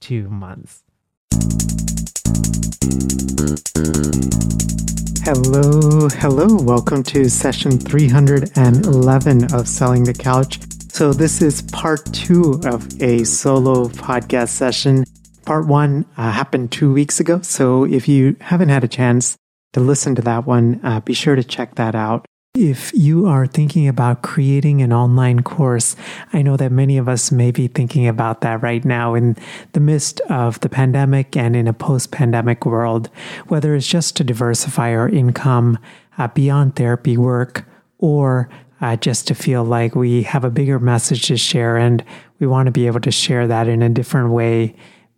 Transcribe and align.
two 0.00 0.28
months. 0.28 0.82
Hello, 5.24 6.08
hello. 6.08 6.46
Welcome 6.62 7.02
to 7.02 7.28
session 7.28 7.78
311 7.78 9.52
of 9.52 9.66
Selling 9.66 10.04
the 10.04 10.14
Couch. 10.14 10.60
So, 10.92 11.12
this 11.12 11.42
is 11.42 11.62
part 11.62 12.04
two 12.12 12.60
of 12.64 13.02
a 13.02 13.24
solo 13.24 13.88
podcast 13.88 14.50
session. 14.50 15.04
Part 15.44 15.66
one 15.66 16.06
uh, 16.16 16.30
happened 16.30 16.70
two 16.70 16.92
weeks 16.92 17.18
ago. 17.18 17.40
So, 17.42 17.84
if 17.84 18.06
you 18.06 18.36
haven't 18.40 18.68
had 18.68 18.84
a 18.84 18.88
chance 18.88 19.36
to 19.72 19.80
listen 19.80 20.14
to 20.14 20.22
that 20.22 20.46
one, 20.46 20.80
uh, 20.84 21.00
be 21.00 21.12
sure 21.12 21.34
to 21.34 21.42
check 21.44 21.74
that 21.74 21.94
out. 21.94 22.24
If 22.58 22.90
you 22.94 23.26
are 23.26 23.46
thinking 23.46 23.86
about 23.86 24.22
creating 24.22 24.80
an 24.80 24.90
online 24.90 25.42
course, 25.42 25.94
I 26.32 26.40
know 26.40 26.56
that 26.56 26.72
many 26.72 26.96
of 26.96 27.06
us 27.06 27.30
may 27.30 27.50
be 27.50 27.68
thinking 27.68 28.08
about 28.08 28.40
that 28.40 28.62
right 28.62 28.82
now 28.82 29.12
in 29.12 29.36
the 29.72 29.80
midst 29.80 30.22
of 30.30 30.58
the 30.60 30.70
pandemic 30.70 31.36
and 31.36 31.54
in 31.54 31.68
a 31.68 31.74
post 31.74 32.12
pandemic 32.12 32.64
world, 32.64 33.10
whether 33.48 33.74
it's 33.74 33.86
just 33.86 34.16
to 34.16 34.24
diversify 34.24 34.94
our 34.94 35.06
income 35.06 35.78
uh, 36.16 36.28
beyond 36.28 36.76
therapy 36.76 37.18
work 37.18 37.68
or 37.98 38.48
uh, 38.80 38.96
just 38.96 39.28
to 39.28 39.34
feel 39.34 39.62
like 39.62 39.94
we 39.94 40.22
have 40.22 40.42
a 40.42 40.50
bigger 40.50 40.78
message 40.78 41.26
to 41.26 41.36
share 41.36 41.76
and 41.76 42.02
we 42.38 42.46
want 42.46 42.68
to 42.68 42.72
be 42.72 42.86
able 42.86 43.00
to 43.00 43.10
share 43.10 43.46
that 43.46 43.68
in 43.68 43.82
a 43.82 43.90
different 43.90 44.30
way 44.30 44.74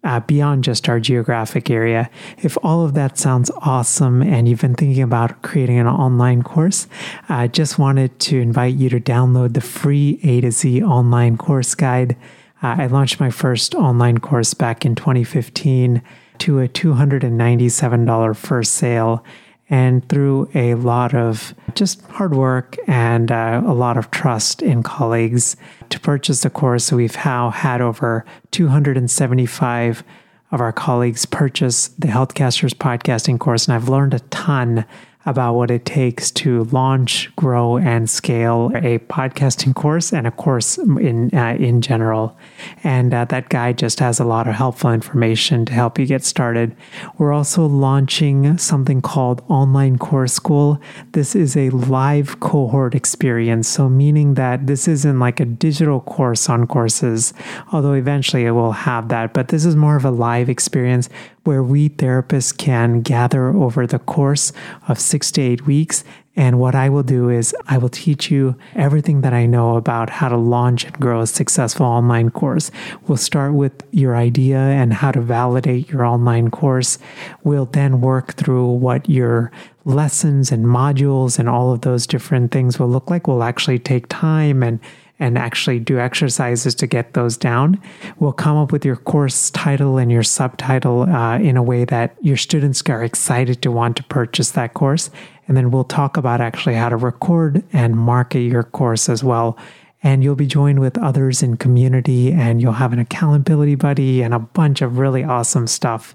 uh, 0.09 0.21
beyond 0.21 0.65
just 0.65 0.89
our 0.89 0.99
geographic 0.99 1.69
area. 1.69 2.09
If 2.39 2.57
all 2.63 2.83
of 2.83 2.95
that 2.95 3.19
sounds 3.19 3.51
awesome 3.59 4.23
and 4.23 4.49
you've 4.49 4.63
been 4.63 4.75
thinking 4.75 5.03
about 5.03 5.43
creating 5.43 5.79
an 5.79 5.87
online 5.87 6.43
course, 6.43 6.89
I 7.29 7.47
just 7.49 7.79
wanted 7.79 8.19
to 8.21 8.41
invite 8.41 8.75
you 8.75 8.89
to 8.89 9.01
download 9.01 9.53
the 9.53 9.61
free 9.61 10.19
A 10.23 10.41
to 10.41 10.51
Z 10.51 10.83
online 10.83 11.37
course 11.37 11.75
guide. 11.75 12.17
Uh, 12.63 12.77
I 12.79 12.87
launched 12.87 13.21
my 13.21 13.29
first 13.29 13.75
online 13.75 14.17
course 14.19 14.55
back 14.55 14.87
in 14.87 14.95
2015 14.95 16.01
to 16.39 16.61
a 16.61 16.69
$297 16.69 18.37
first 18.37 18.75
sale 18.75 19.23
and 19.69 20.09
through 20.09 20.49
a 20.55 20.75
lot 20.77 21.15
of 21.15 21.55
just 21.75 22.01
hard 22.07 22.35
work 22.35 22.77
and 22.87 23.31
uh, 23.31 23.61
a 23.67 23.75
lot 23.75 23.99
of 23.99 24.11
trust 24.11 24.63
in 24.63 24.83
colleagues 24.83 25.55
to 25.91 26.01
purchase 26.01 26.43
the 26.43 26.51
course. 26.51 26.93
we've 26.93 27.17
now 27.25 27.51
had 27.51 27.81
over 27.81 28.25
275 28.51 30.05
of 30.51 30.61
our 30.61 30.73
colleagues 30.73 31.27
purchase 31.27 31.89
the 31.89 32.09
Healthcasters 32.09 32.75
podcasting 32.75 33.39
course, 33.39 33.67
and 33.67 33.75
I've 33.75 33.89
learned 33.89 34.15
a 34.15 34.21
ton 34.21 34.85
about 35.29 35.55
what 35.55 35.71
it 35.71 35.85
takes 35.85 36.31
to 36.31 36.65
launch, 36.65 37.35
grow, 37.37 37.77
and 37.77 38.09
scale 38.09 38.71
a 38.77 38.99
podcasting 38.99 39.75
course 39.75 40.13
and 40.13 40.27
a 40.27 40.31
course 40.31 40.79
in 40.79 41.31
uh, 41.35 41.57
in 41.59 41.83
general. 41.83 42.37
And 42.83 43.13
uh, 43.13 43.27
that 43.27 43.51
guide 43.51 43.77
just 43.79 44.01
has 44.01 44.19
a 44.19 44.25
lot 44.25 44.49
of 44.49 44.55
helpful 44.55 44.91
information 44.91 45.67
to 45.67 45.73
help 45.73 45.99
you 45.99 46.07
get 46.07 46.25
started. 46.25 46.75
We're 47.19 47.33
also 47.33 47.67
launching 47.67 48.57
something 48.59 49.03
called 49.03 49.43
Online 49.49 49.99
Course 49.99 50.33
School. 50.33 50.81
This 51.13 51.37
is 51.37 51.57
a 51.57 51.71
live 51.71 52.41
cohort 52.41 52.95
experience, 52.95 53.69
so 53.69 53.89
meaning 53.89 54.35
that 54.35 54.67
this 54.67 54.89
isn't 54.89 55.19
like 55.19 55.41
a 55.41 55.45
digital 55.45 56.01
course 56.01 56.49
on 56.49 56.67
courses, 56.67 57.35
although 57.73 57.93
eventually 57.93 58.47
it 58.47 58.53
will 58.53 58.73
have 58.73 59.09
that. 59.09 59.35
But 59.35 59.49
this 59.49 59.65
is 59.65 59.77
more 59.77 59.97
of 59.97 60.05
a 60.05 60.11
live 60.11 60.49
experience 60.49 61.11
where 61.49 61.63
we 61.63 61.89
therapists 61.89 62.55
can 62.55 63.01
gather 63.01 63.49
over 63.49 63.87
the 63.87 63.99
course 63.99 64.53
of 64.87 65.01
six 65.01 65.33
to 65.33 65.41
eight 65.41 65.65
weeks. 65.65 66.05
And 66.37 66.61
what 66.61 66.75
I 66.75 66.91
will 66.91 67.03
do 67.03 67.31
is 67.31 67.57
I 67.67 67.79
will 67.79 67.89
teach 67.89 68.31
you 68.31 68.55
everything 68.75 69.23
that 69.23 69.33
I 69.33 69.47
know 69.47 69.77
about 69.77 70.11
how 70.11 70.29
to 70.29 70.37
launch 70.37 70.85
and 70.85 70.93
grow 71.01 71.23
a 71.23 71.27
successful 71.27 71.87
online 71.87 72.29
course. 72.29 72.71
We'll 73.07 73.17
start 73.17 73.55
with 73.55 73.73
your 73.93 74.15
idea 74.15 74.59
and 74.59 74.93
how 74.93 75.11
to 75.11 75.23
validate 75.23 75.89
your 75.89 76.05
online 76.05 76.51
course. 76.51 76.99
We'll 77.45 77.65
then 77.65 78.03
work 78.03 78.35
through 78.35 78.67
what 78.73 79.09
your 79.09 79.51
lessons 79.87 80.53
and 80.53 80.67
modules 80.67 81.39
and 81.39 81.49
all 81.49 81.73
of 81.73 81.81
those 81.81 82.07
different 82.07 82.53
things 82.53 82.79
will 82.79 82.91
look 82.91 83.09
like. 83.09 83.27
We'll 83.27 83.43
actually 83.43 83.79
take 83.79 84.07
time 84.09 84.63
and 84.63 84.81
and 85.21 85.37
actually 85.37 85.79
do 85.81 85.99
exercises 85.99 86.75
to 86.77 86.87
get 86.87 87.15
those 87.15 87.37
down. 87.37 87.81
We'll 88.19 88.33
come 88.33 88.57
up 88.57 88.73
with 88.73 88.85
your 88.85 88.97
course 88.97 89.51
title 89.51 89.99
and 89.99 90.13
your 90.13 90.23
subtitle 90.23 91.03
uh, 91.03 91.39
in 91.39 91.57
a 91.57 91.63
way 91.63 91.85
that 91.87 92.17
your 92.21 92.37
students 92.37 92.83
are 92.89 93.03
excited 93.03 93.63
to 93.63 93.71
want 93.71 93.97
to 93.97 94.05
purchase 94.05 94.53
that 94.53 94.75
course. 94.75 95.11
And 95.47 95.57
then 95.57 95.71
we'll 95.71 95.85
talk 95.85 96.17
about 96.17 96.41
actually 96.41 96.75
how 96.75 96.89
to 96.91 96.97
record 96.97 97.65
and 97.73 97.97
market 97.97 98.41
your 98.41 98.63
course 98.63 99.09
as 99.09 99.25
well. 99.25 99.57
And 100.03 100.23
you'll 100.23 100.37
be 100.37 100.47
joined 100.47 100.79
with 100.79 100.97
others 100.99 101.43
in 101.43 101.57
community, 101.57 102.33
and 102.33 102.63
you'll 102.63 102.73
have 102.73 102.93
an 102.93 102.99
accountability 102.99 103.75
buddy 103.75 104.23
and 104.23 104.33
a 104.33 104.39
bunch 104.39 104.81
of 104.81 104.99
really 104.99 105.25
awesome 105.25 105.67
stuff. 105.67 106.15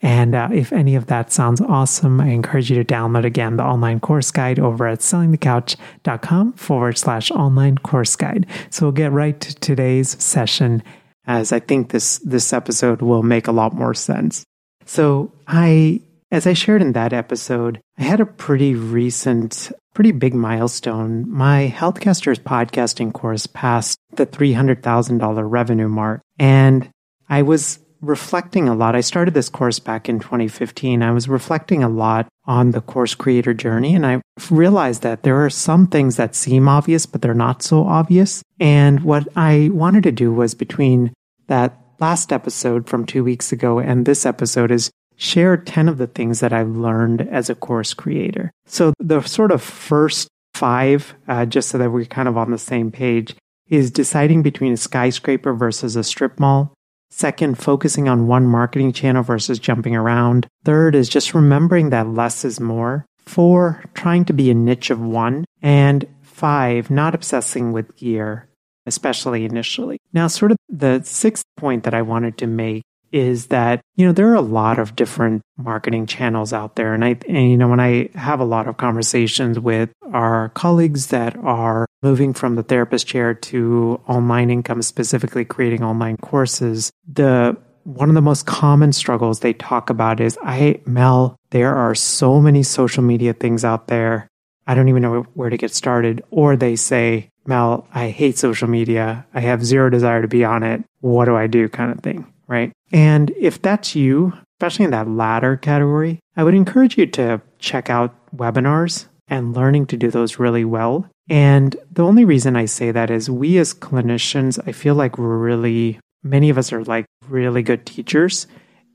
And 0.00 0.34
uh, 0.34 0.48
if 0.52 0.72
any 0.72 0.94
of 0.94 1.06
that 1.06 1.30
sounds 1.30 1.60
awesome, 1.60 2.20
I 2.22 2.28
encourage 2.28 2.70
you 2.70 2.82
to 2.82 2.84
download 2.84 3.24
again 3.24 3.56
the 3.56 3.64
online 3.64 4.00
course 4.00 4.30
guide 4.30 4.58
over 4.58 4.86
at 4.86 5.00
sellingthecouch.com 5.00 6.54
forward 6.54 6.96
slash 6.96 7.30
online 7.30 7.76
course 7.76 8.16
guide. 8.16 8.46
So 8.70 8.86
we'll 8.86 8.92
get 8.92 9.12
right 9.12 9.38
to 9.38 9.54
today's 9.56 10.22
session 10.22 10.82
as 11.28 11.52
I 11.52 11.60
think 11.60 11.90
this, 11.90 12.18
this 12.18 12.54
episode 12.54 13.02
will 13.02 13.22
make 13.22 13.46
a 13.46 13.52
lot 13.52 13.74
more 13.74 13.92
sense. 13.92 14.44
So 14.86 15.30
I, 15.46 16.00
as 16.30 16.46
I 16.46 16.52
shared 16.52 16.82
in 16.82 16.92
that 16.92 17.12
episode, 17.12 17.80
I 17.98 18.02
had 18.02 18.20
a 18.20 18.26
pretty 18.26 18.74
recent, 18.74 19.72
pretty 19.94 20.12
big 20.12 20.34
milestone. 20.34 21.28
My 21.28 21.72
Healthcasters 21.74 22.38
podcasting 22.38 23.12
course 23.12 23.46
passed 23.46 23.98
the 24.12 24.26
$300,000 24.26 25.50
revenue 25.50 25.88
mark. 25.88 26.20
And 26.38 26.90
I 27.28 27.42
was 27.42 27.78
reflecting 28.00 28.68
a 28.68 28.74
lot. 28.74 28.94
I 28.94 29.00
started 29.00 29.34
this 29.34 29.48
course 29.48 29.78
back 29.78 30.08
in 30.08 30.20
2015. 30.20 31.02
I 31.02 31.10
was 31.10 31.28
reflecting 31.28 31.82
a 31.82 31.88
lot 31.88 32.28
on 32.44 32.70
the 32.70 32.80
course 32.80 33.14
creator 33.14 33.52
journey, 33.52 33.94
and 33.94 34.06
I 34.06 34.20
realized 34.50 35.02
that 35.02 35.22
there 35.22 35.44
are 35.44 35.50
some 35.50 35.86
things 35.86 36.16
that 36.16 36.34
seem 36.34 36.68
obvious, 36.68 37.06
but 37.06 37.22
they're 37.22 37.34
not 37.34 37.62
so 37.62 37.84
obvious. 37.84 38.42
And 38.60 39.02
what 39.02 39.26
I 39.36 39.70
wanted 39.72 40.04
to 40.04 40.12
do 40.12 40.32
was 40.32 40.54
between 40.54 41.12
that 41.48 41.78
last 42.00 42.32
episode 42.32 42.88
from 42.88 43.04
two 43.04 43.24
weeks 43.24 43.50
ago 43.50 43.80
and 43.80 44.06
this 44.06 44.24
episode 44.24 44.70
is 44.70 44.90
share 45.18 45.58
10 45.58 45.88
of 45.88 45.98
the 45.98 46.06
things 46.06 46.40
that 46.40 46.54
I've 46.54 46.70
learned 46.70 47.28
as 47.28 47.50
a 47.50 47.54
course 47.54 47.92
creator. 47.92 48.50
So 48.64 48.94
the 48.98 49.20
sort 49.20 49.52
of 49.52 49.62
first 49.62 50.28
five, 50.54 51.14
uh, 51.28 51.44
just 51.44 51.68
so 51.68 51.76
that 51.76 51.90
we're 51.90 52.06
kind 52.06 52.28
of 52.28 52.38
on 52.38 52.50
the 52.50 52.58
same 52.58 52.90
page, 52.90 53.36
is 53.68 53.90
deciding 53.90 54.42
between 54.42 54.72
a 54.72 54.78
skyscraper 54.78 55.52
versus 55.52 55.94
a 55.94 56.02
strip 56.02 56.40
mall 56.40 56.72
Second, 57.10 57.58
focusing 57.58 58.08
on 58.08 58.26
one 58.26 58.46
marketing 58.46 58.92
channel 58.92 59.22
versus 59.22 59.58
jumping 59.58 59.96
around. 59.96 60.46
Third 60.64 60.94
is 60.94 61.08
just 61.08 61.34
remembering 61.34 61.90
that 61.90 62.08
less 62.08 62.44
is 62.44 62.60
more. 62.60 63.06
Four, 63.18 63.82
trying 63.94 64.24
to 64.26 64.32
be 64.32 64.50
a 64.50 64.54
niche 64.54 64.90
of 64.90 65.00
one. 65.00 65.44
And 65.62 66.06
five, 66.22 66.90
not 66.90 67.14
obsessing 67.14 67.72
with 67.72 67.96
gear, 67.96 68.48
especially 68.86 69.44
initially. 69.44 69.98
Now, 70.12 70.28
sort 70.28 70.52
of 70.52 70.58
the 70.68 71.02
sixth 71.02 71.44
point 71.56 71.84
that 71.84 71.94
I 71.94 72.02
wanted 72.02 72.38
to 72.38 72.46
make 72.46 72.82
is 73.12 73.46
that 73.46 73.80
you 73.96 74.06
know 74.06 74.12
there 74.12 74.28
are 74.30 74.34
a 74.34 74.40
lot 74.40 74.78
of 74.78 74.96
different 74.96 75.42
marketing 75.56 76.06
channels 76.06 76.52
out 76.52 76.76
there. 76.76 76.94
And 76.94 77.04
i 77.04 77.16
and, 77.28 77.50
you 77.50 77.56
know 77.56 77.68
when 77.68 77.80
i 77.80 78.08
have 78.14 78.40
a 78.40 78.44
lot 78.44 78.68
of 78.68 78.76
conversations 78.76 79.58
with 79.58 79.90
our 80.12 80.50
colleagues 80.50 81.08
that 81.08 81.36
are 81.36 81.86
moving 82.02 82.32
from 82.32 82.54
the 82.54 82.62
therapist 82.62 83.06
chair 83.06 83.34
to 83.34 84.00
online 84.06 84.50
income 84.50 84.82
specifically 84.82 85.44
creating 85.44 85.82
online 85.82 86.16
courses 86.16 86.90
the 87.06 87.56
one 87.84 88.08
of 88.08 88.14
the 88.14 88.20
most 88.20 88.46
common 88.46 88.92
struggles 88.92 89.40
they 89.40 89.52
talk 89.52 89.90
about 89.90 90.20
is 90.20 90.38
i 90.42 90.80
mel 90.86 91.36
there 91.50 91.74
are 91.74 91.94
so 91.94 92.40
many 92.40 92.62
social 92.62 93.02
media 93.02 93.32
things 93.32 93.64
out 93.64 93.86
there. 93.86 94.28
I 94.66 94.74
don't 94.74 94.90
even 94.90 95.00
know 95.00 95.22
where 95.32 95.48
to 95.48 95.56
get 95.56 95.74
started. 95.74 96.22
Or 96.30 96.56
they 96.56 96.76
say 96.76 97.30
mel 97.46 97.88
i 97.94 98.10
hate 98.10 98.36
social 98.36 98.68
media. 98.68 99.26
I 99.32 99.40
have 99.40 99.64
zero 99.64 99.88
desire 99.88 100.20
to 100.20 100.28
be 100.28 100.44
on 100.44 100.62
it. 100.62 100.84
What 101.00 101.24
do 101.24 101.36
i 101.36 101.46
do? 101.46 101.68
kind 101.68 101.90
of 101.90 102.00
thing 102.00 102.26
right? 102.48 102.72
And 102.92 103.30
if 103.38 103.60
that's 103.60 103.94
you, 103.94 104.32
especially 104.58 104.86
in 104.86 104.90
that 104.92 105.08
latter 105.08 105.56
category, 105.56 106.20
I 106.36 106.44
would 106.44 106.54
encourage 106.54 106.96
you 106.96 107.06
to 107.06 107.40
check 107.58 107.90
out 107.90 108.14
webinars 108.34 109.06
and 109.28 109.54
learning 109.54 109.86
to 109.86 109.96
do 109.96 110.10
those 110.10 110.38
really 110.38 110.64
well. 110.64 111.06
And 111.28 111.76
the 111.92 112.04
only 112.04 112.24
reason 112.24 112.56
I 112.56 112.64
say 112.64 112.90
that 112.90 113.10
is 113.10 113.28
we 113.28 113.58
as 113.58 113.74
clinicians, 113.74 114.58
I 114.66 114.72
feel 114.72 114.94
like 114.94 115.18
we're 115.18 115.36
really, 115.36 116.00
many 116.22 116.48
of 116.48 116.56
us 116.56 116.72
are 116.72 116.82
like 116.84 117.04
really 117.28 117.62
good 117.62 117.84
teachers. 117.84 118.46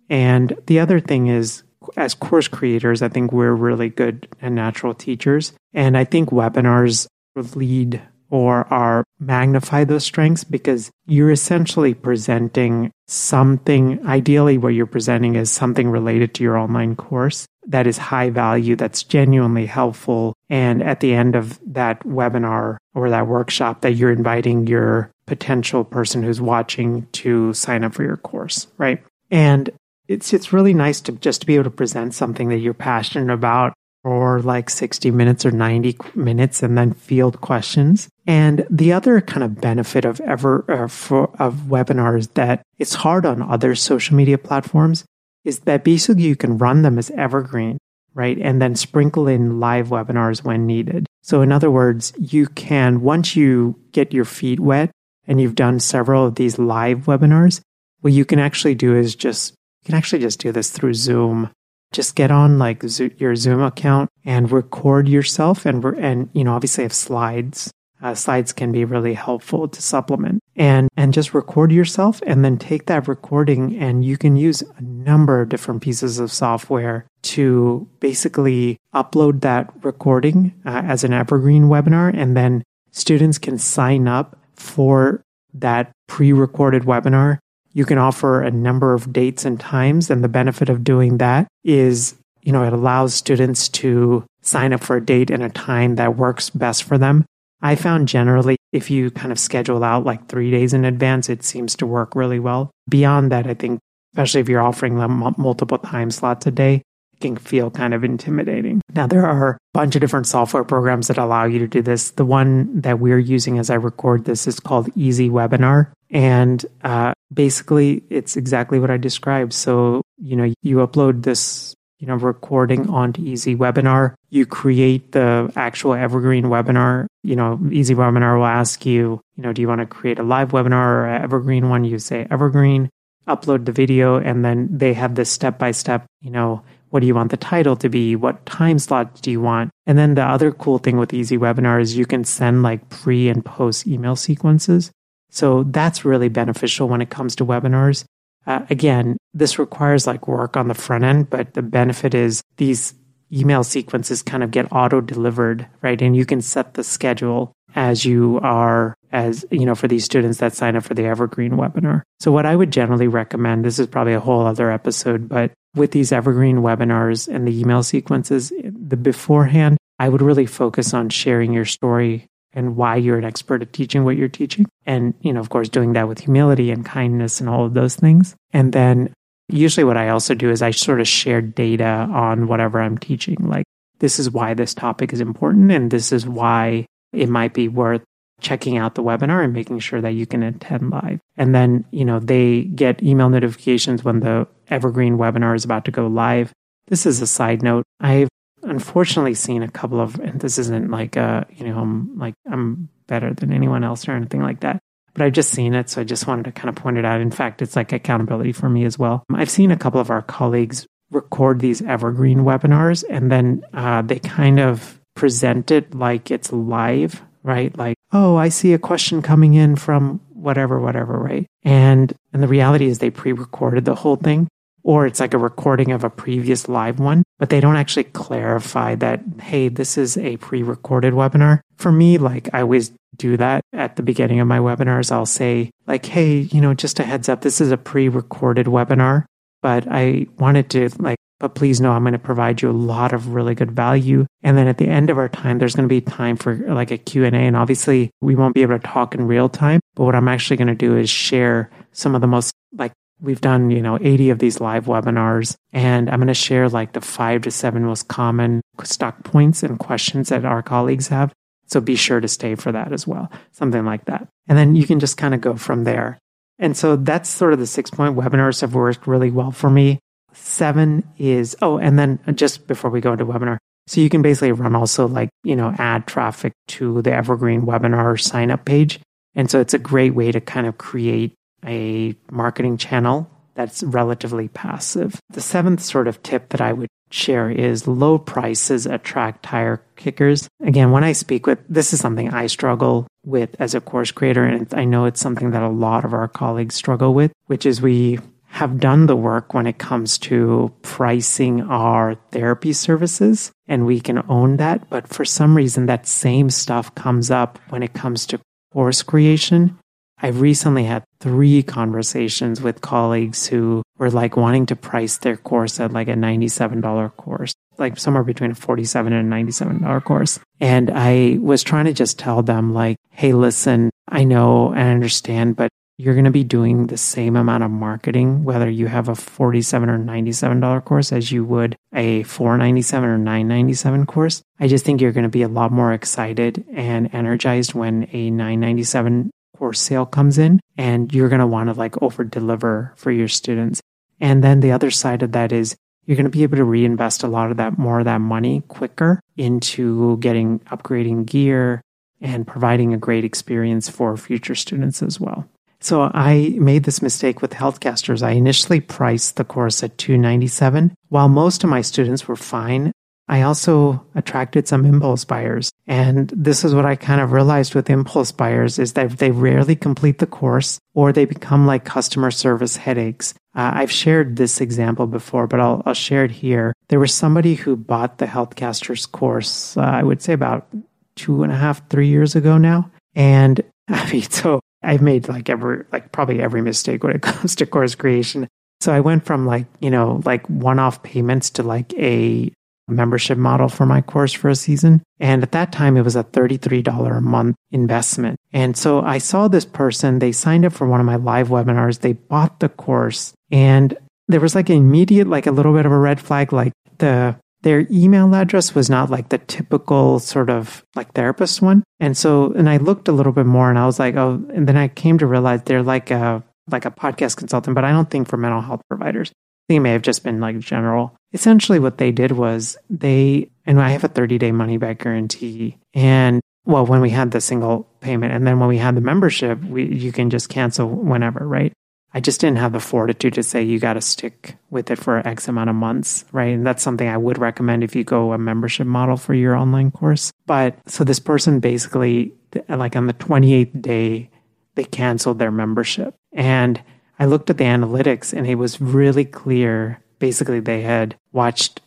And 0.09 0.57
the 0.65 0.79
other 0.79 0.99
thing 0.99 1.27
is, 1.27 1.63
as 1.97 2.15
course 2.15 2.47
creators, 2.47 3.01
I 3.01 3.09
think 3.09 3.31
we're 3.31 3.53
really 3.53 3.89
good 3.89 4.27
and 4.41 4.55
natural 4.55 4.93
teachers. 4.93 5.53
And 5.73 5.97
I 5.97 6.05
think 6.05 6.29
webinars 6.29 7.07
lead 7.55 8.01
or 8.33 8.65
are 8.73 9.03
magnify 9.19 9.83
those 9.83 10.03
strengths 10.03 10.43
because 10.43 10.89
you're 11.05 11.29
essentially 11.29 11.93
presenting 11.93 12.91
something. 13.05 14.03
Ideally, 14.07 14.57
what 14.57 14.73
you're 14.73 14.87
presenting 14.87 15.35
is 15.35 15.51
something 15.51 15.87
related 15.87 16.33
to 16.33 16.43
your 16.43 16.57
online 16.57 16.95
course 16.95 17.45
that 17.67 17.85
is 17.85 17.99
high 17.99 18.31
value, 18.31 18.75
that's 18.75 19.03
genuinely 19.03 19.67
helpful. 19.67 20.35
And 20.49 20.81
at 20.81 20.99
the 20.99 21.13
end 21.13 21.35
of 21.35 21.59
that 21.67 21.99
webinar 22.01 22.77
or 22.95 23.11
that 23.11 23.27
workshop, 23.27 23.81
that 23.81 23.93
you're 23.93 24.11
inviting 24.11 24.65
your 24.65 25.11
potential 25.27 25.83
person 25.83 26.23
who's 26.23 26.41
watching 26.41 27.05
to 27.11 27.53
sign 27.53 27.83
up 27.83 27.93
for 27.93 28.01
your 28.01 28.17
course, 28.17 28.65
right? 28.79 29.03
And 29.29 29.69
it's 30.07 30.33
it's 30.33 30.51
really 30.51 30.73
nice 30.73 31.01
to 31.01 31.11
just 31.11 31.41
to 31.41 31.47
be 31.47 31.53
able 31.53 31.65
to 31.65 31.69
present 31.69 32.15
something 32.15 32.49
that 32.49 32.57
you're 32.57 32.73
passionate 32.73 33.31
about 33.31 33.73
for 34.03 34.41
like 34.41 34.69
60 34.69 35.11
minutes 35.11 35.45
or 35.45 35.51
90 35.51 35.97
minutes 36.13 36.61
and 36.61 36.77
then 36.77 36.93
field 36.93 37.39
questions. 37.41 38.09
And 38.27 38.67
the 38.69 38.91
other 38.91 39.21
kind 39.21 39.43
of 39.43 39.61
benefit 39.61 40.03
of 40.05 40.19
ever 40.21 40.65
uh, 40.69 40.87
for, 40.87 41.33
of 41.39 41.55
webinars 41.67 42.33
that 42.33 42.61
it's 42.77 42.95
hard 42.95 43.25
on 43.25 43.41
other 43.41 43.75
social 43.75 44.15
media 44.15 44.37
platforms 44.37 45.05
is 45.45 45.59
that 45.59 45.83
basically 45.83 46.23
you 46.23 46.35
can 46.35 46.57
run 46.57 46.81
them 46.81 46.97
as 46.97 47.11
evergreen, 47.11 47.77
right? 48.13 48.37
And 48.37 48.61
then 48.61 48.75
sprinkle 48.75 49.27
in 49.27 49.59
live 49.59 49.87
webinars 49.87 50.43
when 50.43 50.65
needed. 50.65 51.05
So 51.21 51.41
in 51.41 51.51
other 51.51 51.71
words, 51.71 52.13
you 52.19 52.47
can 52.47 53.01
once 53.01 53.35
you 53.35 53.79
get 53.93 54.13
your 54.13 54.25
feet 54.25 54.59
wet 54.59 54.91
and 55.27 55.39
you've 55.39 55.55
done 55.55 55.79
several 55.79 56.25
of 56.25 56.35
these 56.35 56.59
live 56.59 56.99
webinars, 57.05 57.61
what 58.01 58.11
you 58.11 58.25
can 58.25 58.39
actually 58.39 58.75
do 58.75 58.95
is 58.95 59.15
just 59.15 59.51
you 59.81 59.87
can 59.87 59.95
actually 59.95 60.19
just 60.19 60.39
do 60.39 60.51
this 60.51 60.69
through 60.69 60.93
Zoom 60.93 61.49
just 61.93 62.15
get 62.15 62.31
on 62.31 62.59
like 62.59 62.83
your 63.17 63.35
Zoom 63.35 63.61
account 63.61 64.09
and 64.25 64.51
record 64.51 65.07
yourself 65.07 65.65
and 65.65 65.83
and 65.83 66.29
you 66.33 66.43
know 66.43 66.53
obviously 66.53 66.83
have 66.83 66.93
slides. 66.93 67.71
Uh, 68.01 68.13
slides 68.13 68.51
can 68.51 68.73
be 68.73 68.83
really 68.83 69.13
helpful 69.13 69.65
to 69.69 69.81
supplement 69.81 70.43
and 70.57 70.89
and 70.97 71.13
just 71.13 71.33
record 71.33 71.71
yourself 71.71 72.21
and 72.27 72.43
then 72.43 72.57
take 72.57 72.85
that 72.87 73.07
recording 73.07 73.77
and 73.77 74.03
you 74.03 74.17
can 74.17 74.35
use 74.35 74.61
a 74.77 74.81
number 74.81 75.39
of 75.39 75.47
different 75.47 75.81
pieces 75.81 76.19
of 76.19 76.29
software 76.29 77.05
to 77.21 77.87
basically 78.01 78.77
upload 78.93 79.39
that 79.39 79.71
recording 79.85 80.53
uh, 80.65 80.81
as 80.83 81.05
an 81.05 81.13
evergreen 81.13 81.63
webinar 81.69 82.13
and 82.13 82.35
then 82.35 82.61
students 82.91 83.37
can 83.37 83.57
sign 83.57 84.05
up 84.05 84.37
for 84.53 85.23
that 85.53 85.89
pre-recorded 86.07 86.83
webinar 86.83 87.39
you 87.73 87.85
can 87.85 87.97
offer 87.97 88.41
a 88.41 88.51
number 88.51 88.93
of 88.93 89.11
dates 89.11 89.45
and 89.45 89.59
times. 89.59 90.09
And 90.09 90.23
the 90.23 90.29
benefit 90.29 90.69
of 90.69 90.83
doing 90.83 91.17
that 91.17 91.47
is, 91.63 92.15
you 92.41 92.51
know, 92.51 92.63
it 92.63 92.73
allows 92.73 93.13
students 93.13 93.67
to 93.69 94.23
sign 94.41 94.73
up 94.73 94.81
for 94.81 94.97
a 94.97 95.05
date 95.05 95.31
and 95.31 95.43
a 95.43 95.49
time 95.49 95.95
that 95.95 96.17
works 96.17 96.49
best 96.49 96.83
for 96.83 96.97
them. 96.97 97.25
I 97.61 97.75
found 97.75 98.07
generally 98.07 98.57
if 98.73 98.91
you 98.91 99.09
kind 99.11 99.31
of 99.31 99.39
schedule 99.39 99.83
out 99.83 100.03
like 100.03 100.27
three 100.27 100.51
days 100.51 100.73
in 100.73 100.83
advance, 100.83 101.29
it 101.29 101.43
seems 101.43 101.75
to 101.77 101.85
work 101.85 102.15
really 102.15 102.39
well. 102.39 102.71
Beyond 102.89 103.31
that, 103.31 103.47
I 103.47 103.53
think, 103.53 103.79
especially 104.13 104.41
if 104.41 104.49
you're 104.49 104.61
offering 104.61 104.97
them 104.97 105.33
multiple 105.37 105.77
time 105.77 106.11
slots 106.11 106.45
a 106.45 106.51
day, 106.51 106.81
can 107.23 107.37
feel 107.37 107.71
kind 107.71 107.93
of 107.93 108.03
intimidating. 108.03 108.81
Now, 108.93 109.07
there 109.07 109.25
are 109.25 109.51
a 109.51 109.57
bunch 109.73 109.95
of 109.95 110.01
different 110.01 110.27
software 110.27 110.63
programs 110.63 111.07
that 111.07 111.17
allow 111.17 111.45
you 111.45 111.57
to 111.59 111.67
do 111.67 111.81
this. 111.81 112.11
The 112.11 112.25
one 112.25 112.81
that 112.81 112.99
we're 112.99 113.17
using 113.17 113.57
as 113.57 113.69
I 113.69 113.75
record 113.75 114.25
this 114.25 114.45
is 114.45 114.59
called 114.59 114.89
Easy 114.95 115.29
Webinar. 115.29 115.91
And 116.11 116.63
uh, 116.83 117.13
basically, 117.33 118.03
it's 118.09 118.37
exactly 118.37 118.79
what 118.79 118.91
I 118.91 118.97
described. 118.97 119.53
So, 119.53 120.03
you 120.17 120.35
know, 120.35 120.53
you 120.61 120.77
upload 120.77 121.23
this, 121.23 121.73
you 121.97 122.07
know, 122.07 122.15
recording 122.15 122.89
onto 122.89 123.23
Easy 123.23 123.55
Webinar. 123.55 124.13
You 124.29 124.45
create 124.45 125.13
the 125.13 125.51
actual 125.55 125.93
evergreen 125.93 126.45
webinar. 126.45 127.07
You 127.23 127.35
know, 127.35 127.59
Easy 127.71 127.95
Webinar 127.95 128.37
will 128.37 128.45
ask 128.45 128.85
you, 128.85 129.21
you 129.35 129.43
know, 129.43 129.53
do 129.53 129.61
you 129.61 129.67
want 129.67 129.79
to 129.79 129.87
create 129.87 130.19
a 130.19 130.23
live 130.23 130.51
webinar 130.51 130.85
or 130.85 131.05
an 131.07 131.23
evergreen 131.23 131.69
one? 131.69 131.85
You 131.85 131.97
say 131.99 132.27
evergreen, 132.29 132.89
upload 133.27 133.65
the 133.65 133.71
video, 133.71 134.17
and 134.17 134.43
then 134.43 134.67
they 134.69 134.93
have 134.93 135.15
this 135.15 135.31
step 135.31 135.57
by 135.57 135.71
step, 135.71 136.05
you 136.21 136.29
know, 136.29 136.61
what 136.93 136.99
do 136.99 137.07
you 137.07 137.15
want 137.15 137.31
the 137.31 137.37
title 137.37 137.75
to 137.77 137.89
be? 137.89 138.15
What 138.15 138.45
time 138.45 138.77
slot 138.77 139.19
do 139.23 139.31
you 139.31 139.41
want? 139.41 139.71
And 139.87 139.97
then 139.97 140.13
the 140.13 140.21
other 140.21 140.51
cool 140.51 140.77
thing 140.77 140.97
with 140.97 141.11
Easy 141.11 141.39
Webinar 141.39 141.81
is 141.81 141.97
you 141.97 142.05
can 142.05 142.23
send 142.23 142.61
like 142.61 142.87
pre 142.89 143.29
and 143.29 143.43
post 143.43 143.87
email 143.87 144.15
sequences. 144.15 144.91
So 145.31 145.63
that's 145.63 146.05
really 146.05 146.29
beneficial 146.29 146.87
when 146.87 147.01
it 147.01 147.09
comes 147.09 147.35
to 147.37 147.45
webinars. 147.47 148.05
Uh, 148.45 148.67
again, 148.69 149.17
this 149.33 149.57
requires 149.57 150.05
like 150.05 150.27
work 150.27 150.55
on 150.55 150.67
the 150.67 150.75
front 150.75 151.03
end, 151.03 151.31
but 151.31 151.55
the 151.55 151.63
benefit 151.63 152.13
is 152.13 152.43
these 152.57 152.93
email 153.31 153.63
sequences 153.63 154.21
kind 154.21 154.43
of 154.43 154.51
get 154.51 154.71
auto 154.71 155.01
delivered, 155.01 155.67
right? 155.81 155.99
And 155.99 156.15
you 156.15 156.27
can 156.27 156.41
set 156.41 156.75
the 156.75 156.83
schedule 156.83 157.53
as 157.73 158.05
you 158.05 158.39
are 158.43 158.93
as 159.13 159.45
you 159.51 159.65
know 159.65 159.75
for 159.75 159.87
these 159.87 160.03
students 160.03 160.39
that 160.39 160.53
sign 160.55 160.75
up 160.75 160.83
for 160.83 160.95
the 160.95 161.05
evergreen 161.05 161.53
webinar. 161.53 162.01
So 162.19 162.31
what 162.31 162.45
I 162.45 162.55
would 162.55 162.71
generally 162.71 163.07
recommend 163.07 163.63
this 163.63 163.79
is 163.79 163.87
probably 163.87 164.13
a 164.13 164.19
whole 164.19 164.45
other 164.45 164.71
episode, 164.71 165.29
but 165.29 165.51
with 165.75 165.91
these 165.91 166.11
evergreen 166.11 166.57
webinars 166.57 167.33
and 167.33 167.47
the 167.47 167.57
email 167.57 167.83
sequences, 167.83 168.51
the 168.63 168.97
beforehand, 168.97 169.77
I 169.99 170.09
would 170.09 170.21
really 170.21 170.47
focus 170.47 170.93
on 170.93 171.09
sharing 171.09 171.53
your 171.53 171.65
story 171.65 172.25
and 172.53 172.75
why 172.75 172.97
you're 172.97 173.17
an 173.17 173.23
expert 173.23 173.61
at 173.61 173.73
teaching 173.73 174.03
what 174.03 174.17
you're 174.17 174.27
teaching. 174.27 174.65
And, 174.85 175.13
you 175.21 175.33
know, 175.33 175.39
of 175.39 175.49
course, 175.49 175.69
doing 175.69 175.93
that 175.93 176.07
with 176.07 176.19
humility 176.19 176.71
and 176.71 176.85
kindness 176.85 177.39
and 177.39 177.49
all 177.49 177.65
of 177.65 177.73
those 177.73 177.95
things. 177.95 178.35
And 178.51 178.73
then 178.73 179.13
usually 179.49 179.83
what 179.83 179.97
I 179.97 180.09
also 180.09 180.35
do 180.35 180.49
is 180.49 180.61
I 180.61 180.71
sort 180.71 181.01
of 181.01 181.07
share 181.07 181.41
data 181.41 182.07
on 182.11 182.47
whatever 182.47 182.79
I'm 182.79 182.97
teaching. 182.97 183.37
Like, 183.39 183.65
this 183.99 184.19
is 184.19 184.29
why 184.29 184.53
this 184.53 184.73
topic 184.73 185.13
is 185.13 185.21
important, 185.21 185.71
and 185.71 185.89
this 185.89 186.11
is 186.11 186.27
why 186.27 186.85
it 187.11 187.29
might 187.29 187.53
be 187.53 187.67
worth 187.67 188.03
checking 188.43 188.77
out 188.77 188.95
the 188.95 189.03
webinar 189.03 189.43
and 189.43 189.53
making 189.53 189.79
sure 189.79 190.01
that 190.01 190.13
you 190.13 190.25
can 190.25 190.43
attend 190.43 190.91
live. 190.91 191.19
And 191.37 191.55
then, 191.55 191.85
you 191.91 192.05
know, 192.05 192.19
they 192.19 192.63
get 192.63 193.01
email 193.01 193.29
notifications 193.29 194.03
when 194.03 194.19
the 194.19 194.47
evergreen 194.67 195.17
webinar 195.17 195.55
is 195.55 195.65
about 195.65 195.85
to 195.85 195.91
go 195.91 196.07
live. 196.07 196.51
This 196.87 197.05
is 197.05 197.21
a 197.21 197.27
side 197.27 197.63
note. 197.63 197.83
I've 197.99 198.29
unfortunately 198.61 199.33
seen 199.33 199.63
a 199.63 199.71
couple 199.71 199.99
of, 199.99 200.19
and 200.19 200.39
this 200.39 200.57
isn't 200.57 200.91
like, 200.91 201.17
uh, 201.17 201.45
you 201.55 201.65
know, 201.65 201.79
I'm 201.79 202.17
like, 202.17 202.35
I'm 202.49 202.89
better 203.07 203.33
than 203.33 203.51
anyone 203.51 203.83
else 203.83 204.07
or 204.07 204.11
anything 204.11 204.41
like 204.41 204.59
that. 204.61 204.79
But 205.13 205.23
I've 205.23 205.33
just 205.33 205.51
seen 205.51 205.73
it. 205.73 205.89
So 205.89 206.01
I 206.01 206.03
just 206.03 206.27
wanted 206.27 206.45
to 206.45 206.51
kind 206.51 206.69
of 206.69 206.75
point 206.75 206.97
it 206.97 207.05
out. 207.05 207.21
In 207.21 207.31
fact, 207.31 207.61
it's 207.61 207.75
like 207.75 207.93
accountability 207.93 208.51
for 208.51 208.69
me 208.69 208.83
as 208.85 208.97
well. 208.97 209.23
I've 209.33 209.49
seen 209.49 209.71
a 209.71 209.77
couple 209.77 210.01
of 210.01 210.09
our 210.09 210.21
colleagues 210.21 210.87
record 211.11 211.59
these 211.59 211.81
evergreen 211.83 212.39
webinars 212.39 213.03
and 213.09 213.31
then 213.31 213.63
uh, 213.73 214.01
they 214.01 214.19
kind 214.19 214.59
of 214.59 214.99
present 215.15 215.71
it 215.71 215.93
like 215.93 216.31
it's 216.31 216.51
live, 216.51 217.21
right? 217.43 217.77
Like, 217.77 217.97
oh, 218.11 218.35
I 218.35 218.49
see 218.49 218.73
a 218.73 218.79
question 218.79 219.21
coming 219.21 219.53
in 219.53 219.75
from 219.75 220.19
whatever, 220.33 220.79
whatever, 220.79 221.17
right? 221.17 221.45
And 221.63 222.13
and 222.33 222.41
the 222.41 222.47
reality 222.47 222.87
is 222.87 222.99
they 222.99 223.11
pre-recorded 223.11 223.85
the 223.85 223.95
whole 223.95 224.15
thing 224.15 224.47
or 224.83 225.05
it's 225.05 225.19
like 225.19 225.33
a 225.33 225.37
recording 225.37 225.91
of 225.91 226.03
a 226.03 226.09
previous 226.09 226.67
live 226.67 226.99
one, 226.99 227.23
but 227.39 227.49
they 227.49 227.61
don't 227.61 227.77
actually 227.77 228.03
clarify 228.03 228.95
that, 228.95 229.21
hey, 229.41 229.69
this 229.69 229.97
is 229.97 230.17
a 230.17 230.37
pre 230.37 230.61
recorded 230.61 231.13
webinar. 231.13 231.61
For 231.77 231.91
me, 231.91 232.17
like 232.17 232.49
I 232.53 232.61
always 232.61 232.91
do 233.15 233.37
that 233.37 233.61
at 233.71 233.95
the 233.95 234.03
beginning 234.03 234.39
of 234.39 234.47
my 234.47 234.59
webinars. 234.59 235.11
I'll 235.11 235.25
say, 235.25 235.71
like, 235.87 236.05
hey, 236.05 236.39
you 236.39 236.59
know, 236.59 236.73
just 236.73 236.99
a 236.99 237.03
heads 237.03 237.29
up, 237.29 237.41
this 237.41 237.61
is 237.61 237.71
a 237.71 237.77
pre 237.77 238.09
recorded 238.09 238.67
webinar, 238.67 239.25
but 239.61 239.87
I 239.89 240.27
wanted 240.37 240.69
to 240.71 240.89
like 240.99 241.17
but 241.43 241.55
please 241.55 241.81
know 241.81 241.91
I'm 241.91 242.03
going 242.03 242.13
to 242.13 242.19
provide 242.19 242.61
you 242.61 242.69
a 242.69 242.71
lot 242.71 243.11
of 243.11 243.33
really 243.33 243.53
good 243.53 243.71
value. 243.71 244.25
And 244.43 244.57
then 244.57 244.69
at 244.69 244.77
the 244.77 244.87
end 244.87 245.09
of 245.09 245.17
our 245.17 245.27
time, 245.27 245.59
there's 245.59 245.75
going 245.75 245.89
to 245.89 245.93
be 245.93 245.99
time 245.99 246.37
for 246.37 246.55
like 246.73 246.89
a 246.89 246.97
Q&A. 246.97 247.31
And 247.31 247.57
obviously 247.57 248.11
we 248.21 248.33
won't 248.33 248.55
be 248.55 248.61
able 248.61 248.79
to 248.79 248.87
talk 248.87 249.13
in 249.13 249.27
real 249.27 249.49
time. 249.49 249.81
But 249.95 250.05
what 250.05 250.15
I'm 250.15 250.29
actually 250.29 250.55
going 250.55 250.69
to 250.69 250.73
do 250.73 250.95
is 250.95 251.09
share 251.09 251.69
some 251.91 252.15
of 252.15 252.21
the 252.21 252.27
most 252.27 252.53
like 252.77 252.93
we've 253.19 253.41
done, 253.41 253.71
you 253.71 253.81
know, 253.81 253.97
80 253.99 254.29
of 254.29 254.39
these 254.39 254.61
live 254.61 254.85
webinars 254.85 255.57
and 255.73 256.09
I'm 256.09 256.19
going 256.19 256.27
to 256.29 256.33
share 256.33 256.69
like 256.69 256.93
the 256.93 257.01
five 257.01 257.41
to 257.41 257.51
seven 257.51 257.83
most 257.83 258.07
common 258.07 258.61
stock 258.85 259.25
points 259.25 259.63
and 259.63 259.77
questions 259.77 260.29
that 260.29 260.45
our 260.45 260.63
colleagues 260.63 261.09
have. 261.09 261.33
So 261.65 261.81
be 261.81 261.97
sure 261.97 262.21
to 262.21 262.29
stay 262.29 262.55
for 262.55 262.71
that 262.71 262.93
as 262.93 263.05
well. 263.05 263.29
Something 263.51 263.83
like 263.83 264.05
that. 264.05 264.29
And 264.47 264.57
then 264.57 264.77
you 264.77 264.87
can 264.87 265.01
just 265.01 265.17
kind 265.17 265.33
of 265.33 265.41
go 265.41 265.57
from 265.57 265.83
there. 265.83 266.19
And 266.57 266.77
so 266.77 266.95
that's 266.95 267.29
sort 267.29 267.51
of 267.51 267.59
the 267.59 267.67
six 267.67 267.89
point 267.89 268.15
webinars 268.15 268.61
have 268.61 268.73
worked 268.75 269.07
really 269.07 269.29
well 269.29 269.51
for 269.51 269.69
me. 269.69 269.99
Seven 270.33 271.07
is, 271.17 271.55
oh, 271.61 271.77
and 271.77 271.97
then 271.97 272.19
just 272.35 272.67
before 272.67 272.89
we 272.89 273.01
go 273.01 273.13
into 273.13 273.25
webinar, 273.25 273.57
so 273.87 274.01
you 274.01 274.09
can 274.09 274.21
basically 274.21 274.51
run 274.51 274.75
also 274.75 275.07
like, 275.07 275.29
you 275.43 275.55
know, 275.55 275.73
add 275.77 276.07
traffic 276.07 276.53
to 276.69 277.01
the 277.01 277.13
Evergreen 277.13 277.63
webinar 277.63 278.19
sign 278.19 278.51
up 278.51 278.65
page. 278.65 278.99
And 279.35 279.49
so 279.49 279.59
it's 279.59 279.73
a 279.73 279.79
great 279.79 280.13
way 280.13 280.31
to 280.31 280.39
kind 280.39 280.67
of 280.67 280.77
create 280.77 281.33
a 281.65 282.15
marketing 282.31 282.77
channel 282.77 283.29
that's 283.55 283.83
relatively 283.83 284.47
passive. 284.47 285.19
The 285.29 285.41
seventh 285.41 285.81
sort 285.81 286.07
of 286.07 286.23
tip 286.23 286.49
that 286.49 286.61
I 286.61 286.73
would 286.73 286.87
share 287.11 287.51
is 287.51 287.87
low 287.87 288.17
prices 288.17 288.85
attract 288.85 289.43
tire 289.43 289.83
kickers. 289.95 290.47
Again, 290.61 290.91
when 290.91 291.03
I 291.03 291.11
speak 291.11 291.45
with, 291.45 291.59
this 291.69 291.93
is 291.93 291.99
something 291.99 292.33
I 292.33 292.47
struggle 292.47 293.07
with 293.25 293.55
as 293.59 293.75
a 293.75 293.81
course 293.81 294.11
creator. 294.11 294.43
And 294.43 294.73
I 294.73 294.85
know 294.85 295.05
it's 295.05 295.21
something 295.21 295.51
that 295.51 295.61
a 295.61 295.69
lot 295.69 296.05
of 296.05 296.13
our 296.13 296.27
colleagues 296.27 296.75
struggle 296.75 297.13
with, 297.13 297.31
which 297.45 297.65
is 297.65 297.81
we 297.81 298.19
have 298.53 298.79
done 298.79 299.07
the 299.07 299.15
work 299.15 299.55
when 299.55 299.65
it 299.65 299.79
comes 299.79 300.19
to 300.19 300.71
pricing 300.83 301.61
our 301.61 302.13
therapy 302.29 302.71
services 302.71 303.51
and 303.67 303.87
we 303.87 303.99
can 303.99 304.23
own 304.29 304.57
that. 304.57 304.87
But 304.91 305.07
for 305.07 305.25
some 305.25 305.57
reason, 305.57 305.87
that 305.87 306.05
same 306.05 306.51
stuff 306.51 306.93
comes 306.93 307.31
up 307.31 307.57
when 307.69 307.81
it 307.81 307.93
comes 307.95 308.27
to 308.27 308.39
course 308.71 309.01
creation. 309.01 309.79
I've 310.19 310.39
recently 310.39 310.83
had 310.83 311.03
three 311.19 311.63
conversations 311.63 312.61
with 312.61 312.81
colleagues 312.81 313.47
who 313.47 313.81
were 313.97 314.11
like 314.11 314.37
wanting 314.37 314.67
to 314.67 314.75
price 314.75 315.17
their 315.17 315.35
course 315.35 315.79
at 315.79 315.91
like 315.91 316.07
a 316.07 316.13
$97 316.13 317.15
course, 317.17 317.55
like 317.79 317.97
somewhere 317.97 318.23
between 318.23 318.51
a 318.51 318.55
47 318.55 319.13
and 319.13 319.33
$97 319.33 320.03
course. 320.03 320.39
And 320.59 320.91
I 320.93 321.39
was 321.41 321.63
trying 321.63 321.85
to 321.85 321.93
just 321.93 322.19
tell 322.19 322.43
them 322.43 322.71
like, 322.71 322.97
Hey, 323.09 323.33
listen, 323.33 323.89
I 324.07 324.25
know 324.25 324.71
and 324.73 324.93
understand, 324.93 325.55
but 325.55 325.71
you're 325.97 326.15
going 326.15 326.25
to 326.25 326.31
be 326.31 326.43
doing 326.43 326.87
the 326.87 326.97
same 326.97 327.35
amount 327.35 327.63
of 327.63 327.69
marketing 327.69 328.43
whether 328.43 328.69
you 328.69 328.87
have 328.87 329.09
a 329.09 329.15
47 329.15 329.89
or 329.89 329.97
97 329.97 330.59
dollar 330.59 330.81
course 330.81 331.11
as 331.11 331.31
you 331.31 331.45
would 331.45 331.75
a 331.93 332.23
497 332.23 333.09
or 333.09 333.17
997 333.17 334.05
course. 334.05 334.41
I 334.59 334.67
just 334.67 334.85
think 334.85 335.01
you're 335.01 335.11
going 335.11 335.23
to 335.23 335.29
be 335.29 335.43
a 335.43 335.47
lot 335.47 335.71
more 335.71 335.93
excited 335.93 336.65
and 336.73 337.13
energized 337.13 337.73
when 337.73 338.09
a 338.11 338.31
997 338.31 339.31
course 339.55 339.79
sale 339.79 340.05
comes 340.05 340.37
in 340.37 340.59
and 340.77 341.13
you're 341.13 341.29
going 341.29 341.39
to 341.39 341.47
want 341.47 341.69
to 341.69 341.73
like 341.73 342.01
over 342.01 342.23
deliver 342.23 342.93
for 342.95 343.11
your 343.11 343.27
students. 343.27 343.81
And 344.19 344.43
then 344.43 344.61
the 344.61 344.71
other 344.71 344.89
side 344.89 345.21
of 345.21 345.33
that 345.33 345.51
is 345.51 345.75
you're 346.05 346.17
going 346.17 346.25
to 346.25 346.31
be 346.31 346.43
able 346.43 346.57
to 346.57 346.63
reinvest 346.63 347.23
a 347.23 347.27
lot 347.27 347.51
of 347.51 347.57
that 347.57 347.77
more 347.77 347.99
of 347.99 348.05
that 348.05 348.19
money 348.19 348.63
quicker 348.67 349.19
into 349.37 350.17
getting 350.17 350.59
upgrading 350.61 351.27
gear 351.27 351.81
and 352.19 352.47
providing 352.47 352.93
a 352.93 352.97
great 352.97 353.23
experience 353.23 353.89
for 353.89 354.17
future 354.17 354.55
students 354.55 355.03
as 355.03 355.19
well 355.19 355.47
so 355.83 356.09
I 356.13 356.55
made 356.57 356.83
this 356.83 357.01
mistake 357.01 357.41
with 357.41 357.51
Healthcasters. 357.51 358.23
I 358.23 358.31
initially 358.31 358.79
priced 358.79 359.35
the 359.35 359.43
course 359.43 359.83
at 359.83 359.97
297. 359.97 360.95
While 361.09 361.29
most 361.29 361.63
of 361.63 361.69
my 361.69 361.81
students 361.81 362.27
were 362.27 362.35
fine, 362.35 362.91
I 363.27 363.41
also 363.43 364.05
attracted 364.15 364.67
some 364.67 364.85
impulse 364.85 365.23
buyers. 365.25 365.71
And 365.87 366.29
this 366.35 366.63
is 366.63 366.75
what 366.75 366.85
I 366.85 366.95
kind 366.95 367.21
of 367.21 367.31
realized 367.31 367.73
with 367.73 367.89
impulse 367.89 368.31
buyers 368.31 368.79
is 368.79 368.93
that 368.93 369.17
they 369.17 369.31
rarely 369.31 369.75
complete 369.75 370.19
the 370.19 370.27
course 370.27 370.79
or 370.93 371.11
they 371.13 371.25
become 371.25 371.65
like 371.65 371.85
customer 371.85 372.31
service 372.31 372.75
headaches. 372.75 373.33
Uh, 373.55 373.71
I've 373.75 373.91
shared 373.91 374.35
this 374.35 374.59
example 374.59 375.07
before, 375.07 375.47
but 375.47 375.59
I'll, 375.59 375.83
I'll, 375.85 375.93
share 375.93 376.25
it 376.25 376.31
here. 376.31 376.73
There 376.89 376.99
was 376.99 377.13
somebody 377.13 377.55
who 377.55 377.75
bought 377.75 378.17
the 378.17 378.25
Healthcasters 378.25 379.09
course, 379.09 379.77
uh, 379.77 379.81
I 379.81 380.03
would 380.03 380.21
say 380.21 380.33
about 380.33 380.67
two 381.15 381.43
and 381.43 381.51
a 381.51 381.55
half, 381.55 381.87
three 381.89 382.07
years 382.07 382.35
ago 382.35 382.57
now. 382.57 382.91
And 383.15 383.61
I 383.87 384.11
mean, 384.11 384.23
so 384.23 384.59
I've 384.83 385.01
made 385.01 385.27
like 385.27 385.49
every, 385.49 385.85
like 385.91 386.11
probably 386.11 386.41
every 386.41 386.61
mistake 386.61 387.03
when 387.03 387.15
it 387.15 387.21
comes 387.23 387.55
to 387.55 387.65
course 387.65 387.95
creation. 387.95 388.47
So 388.81 388.93
I 388.93 388.99
went 388.99 389.25
from 389.25 389.45
like, 389.45 389.65
you 389.79 389.89
know, 389.89 390.21
like 390.25 390.45
one 390.49 390.79
off 390.79 391.03
payments 391.03 391.49
to 391.51 391.63
like 391.63 391.93
a 391.93 392.51
membership 392.87 393.37
model 393.37 393.69
for 393.69 393.85
my 393.85 394.01
course 394.01 394.33
for 394.33 394.49
a 394.49 394.55
season. 394.55 395.01
And 395.19 395.41
at 395.41 395.53
that 395.53 395.71
time, 395.71 395.95
it 395.95 396.01
was 396.01 396.15
a 396.15 396.23
$33 396.23 397.17
a 397.17 397.21
month 397.21 397.55
investment. 397.71 398.39
And 398.51 398.75
so 398.75 399.01
I 399.01 399.19
saw 399.19 399.47
this 399.47 399.65
person, 399.65 400.19
they 400.19 400.31
signed 400.31 400.65
up 400.65 400.73
for 400.73 400.87
one 400.87 400.99
of 400.99 401.05
my 401.05 401.15
live 401.15 401.47
webinars, 401.47 401.99
they 401.99 402.13
bought 402.13 402.59
the 402.59 402.69
course, 402.69 403.33
and 403.51 403.95
there 404.27 404.41
was 404.41 404.55
like 404.55 404.69
an 404.69 404.77
immediate, 404.77 405.27
like 405.27 405.47
a 405.47 405.51
little 405.51 405.73
bit 405.73 405.85
of 405.85 405.91
a 405.91 405.97
red 405.97 406.19
flag, 406.19 406.51
like 406.51 406.73
the 406.97 407.37
their 407.63 407.87
email 407.89 408.33
address 408.35 408.75
was 408.75 408.89
not 408.89 409.09
like 409.09 409.29
the 409.29 409.37
typical 409.39 410.19
sort 410.19 410.49
of 410.49 410.85
like 410.95 411.13
therapist 411.13 411.61
one. 411.61 411.83
And 411.99 412.15
so, 412.15 412.51
and 412.51 412.69
I 412.69 412.77
looked 412.77 413.07
a 413.07 413.13
little 413.13 413.31
bit 413.31 413.45
more 413.45 413.69
and 413.69 413.79
I 413.79 413.85
was 413.85 413.99
like, 413.99 414.15
oh, 414.15 414.45
and 414.53 414.67
then 414.67 414.77
I 414.77 414.89
came 414.89 415.17
to 415.17 415.25
realize 415.25 415.63
they're 415.63 415.81
like 415.81 416.11
a, 416.11 416.43
like 416.69 416.85
a 416.85 416.91
podcast 416.91 417.37
consultant, 417.37 417.75
but 417.75 417.85
I 417.85 417.91
don't 417.91 418.09
think 418.09 418.27
for 418.27 418.37
mental 418.37 418.61
health 418.61 418.81
providers. 418.89 419.31
It 419.69 419.79
may 419.79 419.93
have 419.93 420.01
just 420.01 420.23
been 420.23 420.41
like 420.41 420.59
general. 420.59 421.15
Essentially, 421.31 421.79
what 421.79 421.97
they 421.97 422.11
did 422.11 422.33
was 422.33 422.77
they, 422.89 423.49
and 423.65 423.81
I 423.81 423.91
have 423.91 424.03
a 424.03 424.09
30 424.09 424.37
day 424.37 424.51
money 424.51 424.77
back 424.77 424.99
guarantee. 424.99 425.77
And 425.93 426.41
well, 426.65 426.85
when 426.85 427.01
we 427.01 427.09
had 427.09 427.31
the 427.31 427.41
single 427.41 427.87
payment 428.01 428.33
and 428.33 428.45
then 428.45 428.59
when 428.59 428.69
we 428.69 428.77
had 428.77 428.95
the 428.95 429.01
membership, 429.01 429.63
we, 429.63 429.85
you 429.85 430.11
can 430.11 430.29
just 430.29 430.49
cancel 430.49 430.87
whenever, 430.87 431.47
right? 431.47 431.73
I 432.13 432.19
just 432.19 432.39
didn't 432.39 432.57
have 432.57 432.73
the 432.73 432.79
fortitude 432.79 433.33
to 433.33 433.43
say 433.43 433.63
you 433.63 433.79
got 433.79 433.93
to 433.93 434.01
stick 434.01 434.55
with 434.69 434.91
it 434.91 434.99
for 434.99 435.25
X 435.27 435.47
amount 435.47 435.71
of 435.71 435.75
months, 435.75 436.25
right? 436.31 436.53
And 436.53 436.65
that's 436.65 436.83
something 436.83 437.07
I 437.07 437.17
would 437.17 437.39
recommend 437.39 437.83
if 437.83 437.95
you 437.95 438.03
go 438.03 438.33
a 438.33 438.37
membership 438.37 438.85
model 438.85 439.17
for 439.17 439.33
your 439.33 439.55
online 439.55 439.89
course. 439.89 440.31
But 440.45 440.77
so 440.87 441.03
this 441.03 441.19
person 441.19 441.59
basically, 441.59 442.33
like 442.69 442.95
on 442.95 443.07
the 443.07 443.13
28th 443.13 443.81
day, 443.81 444.29
they 444.75 444.83
canceled 444.83 445.39
their 445.39 445.51
membership. 445.51 446.15
And 446.31 446.81
I 447.17 447.25
looked 447.25 447.49
at 447.49 447.57
the 447.57 447.63
analytics 447.63 448.31
and 448.31 448.45
it 448.45 448.55
was 448.55 448.79
really 448.79 449.25
clear. 449.25 449.99
Basically, 450.19 450.59
they 450.59 450.81
had 450.81 451.17
watched 451.31 451.81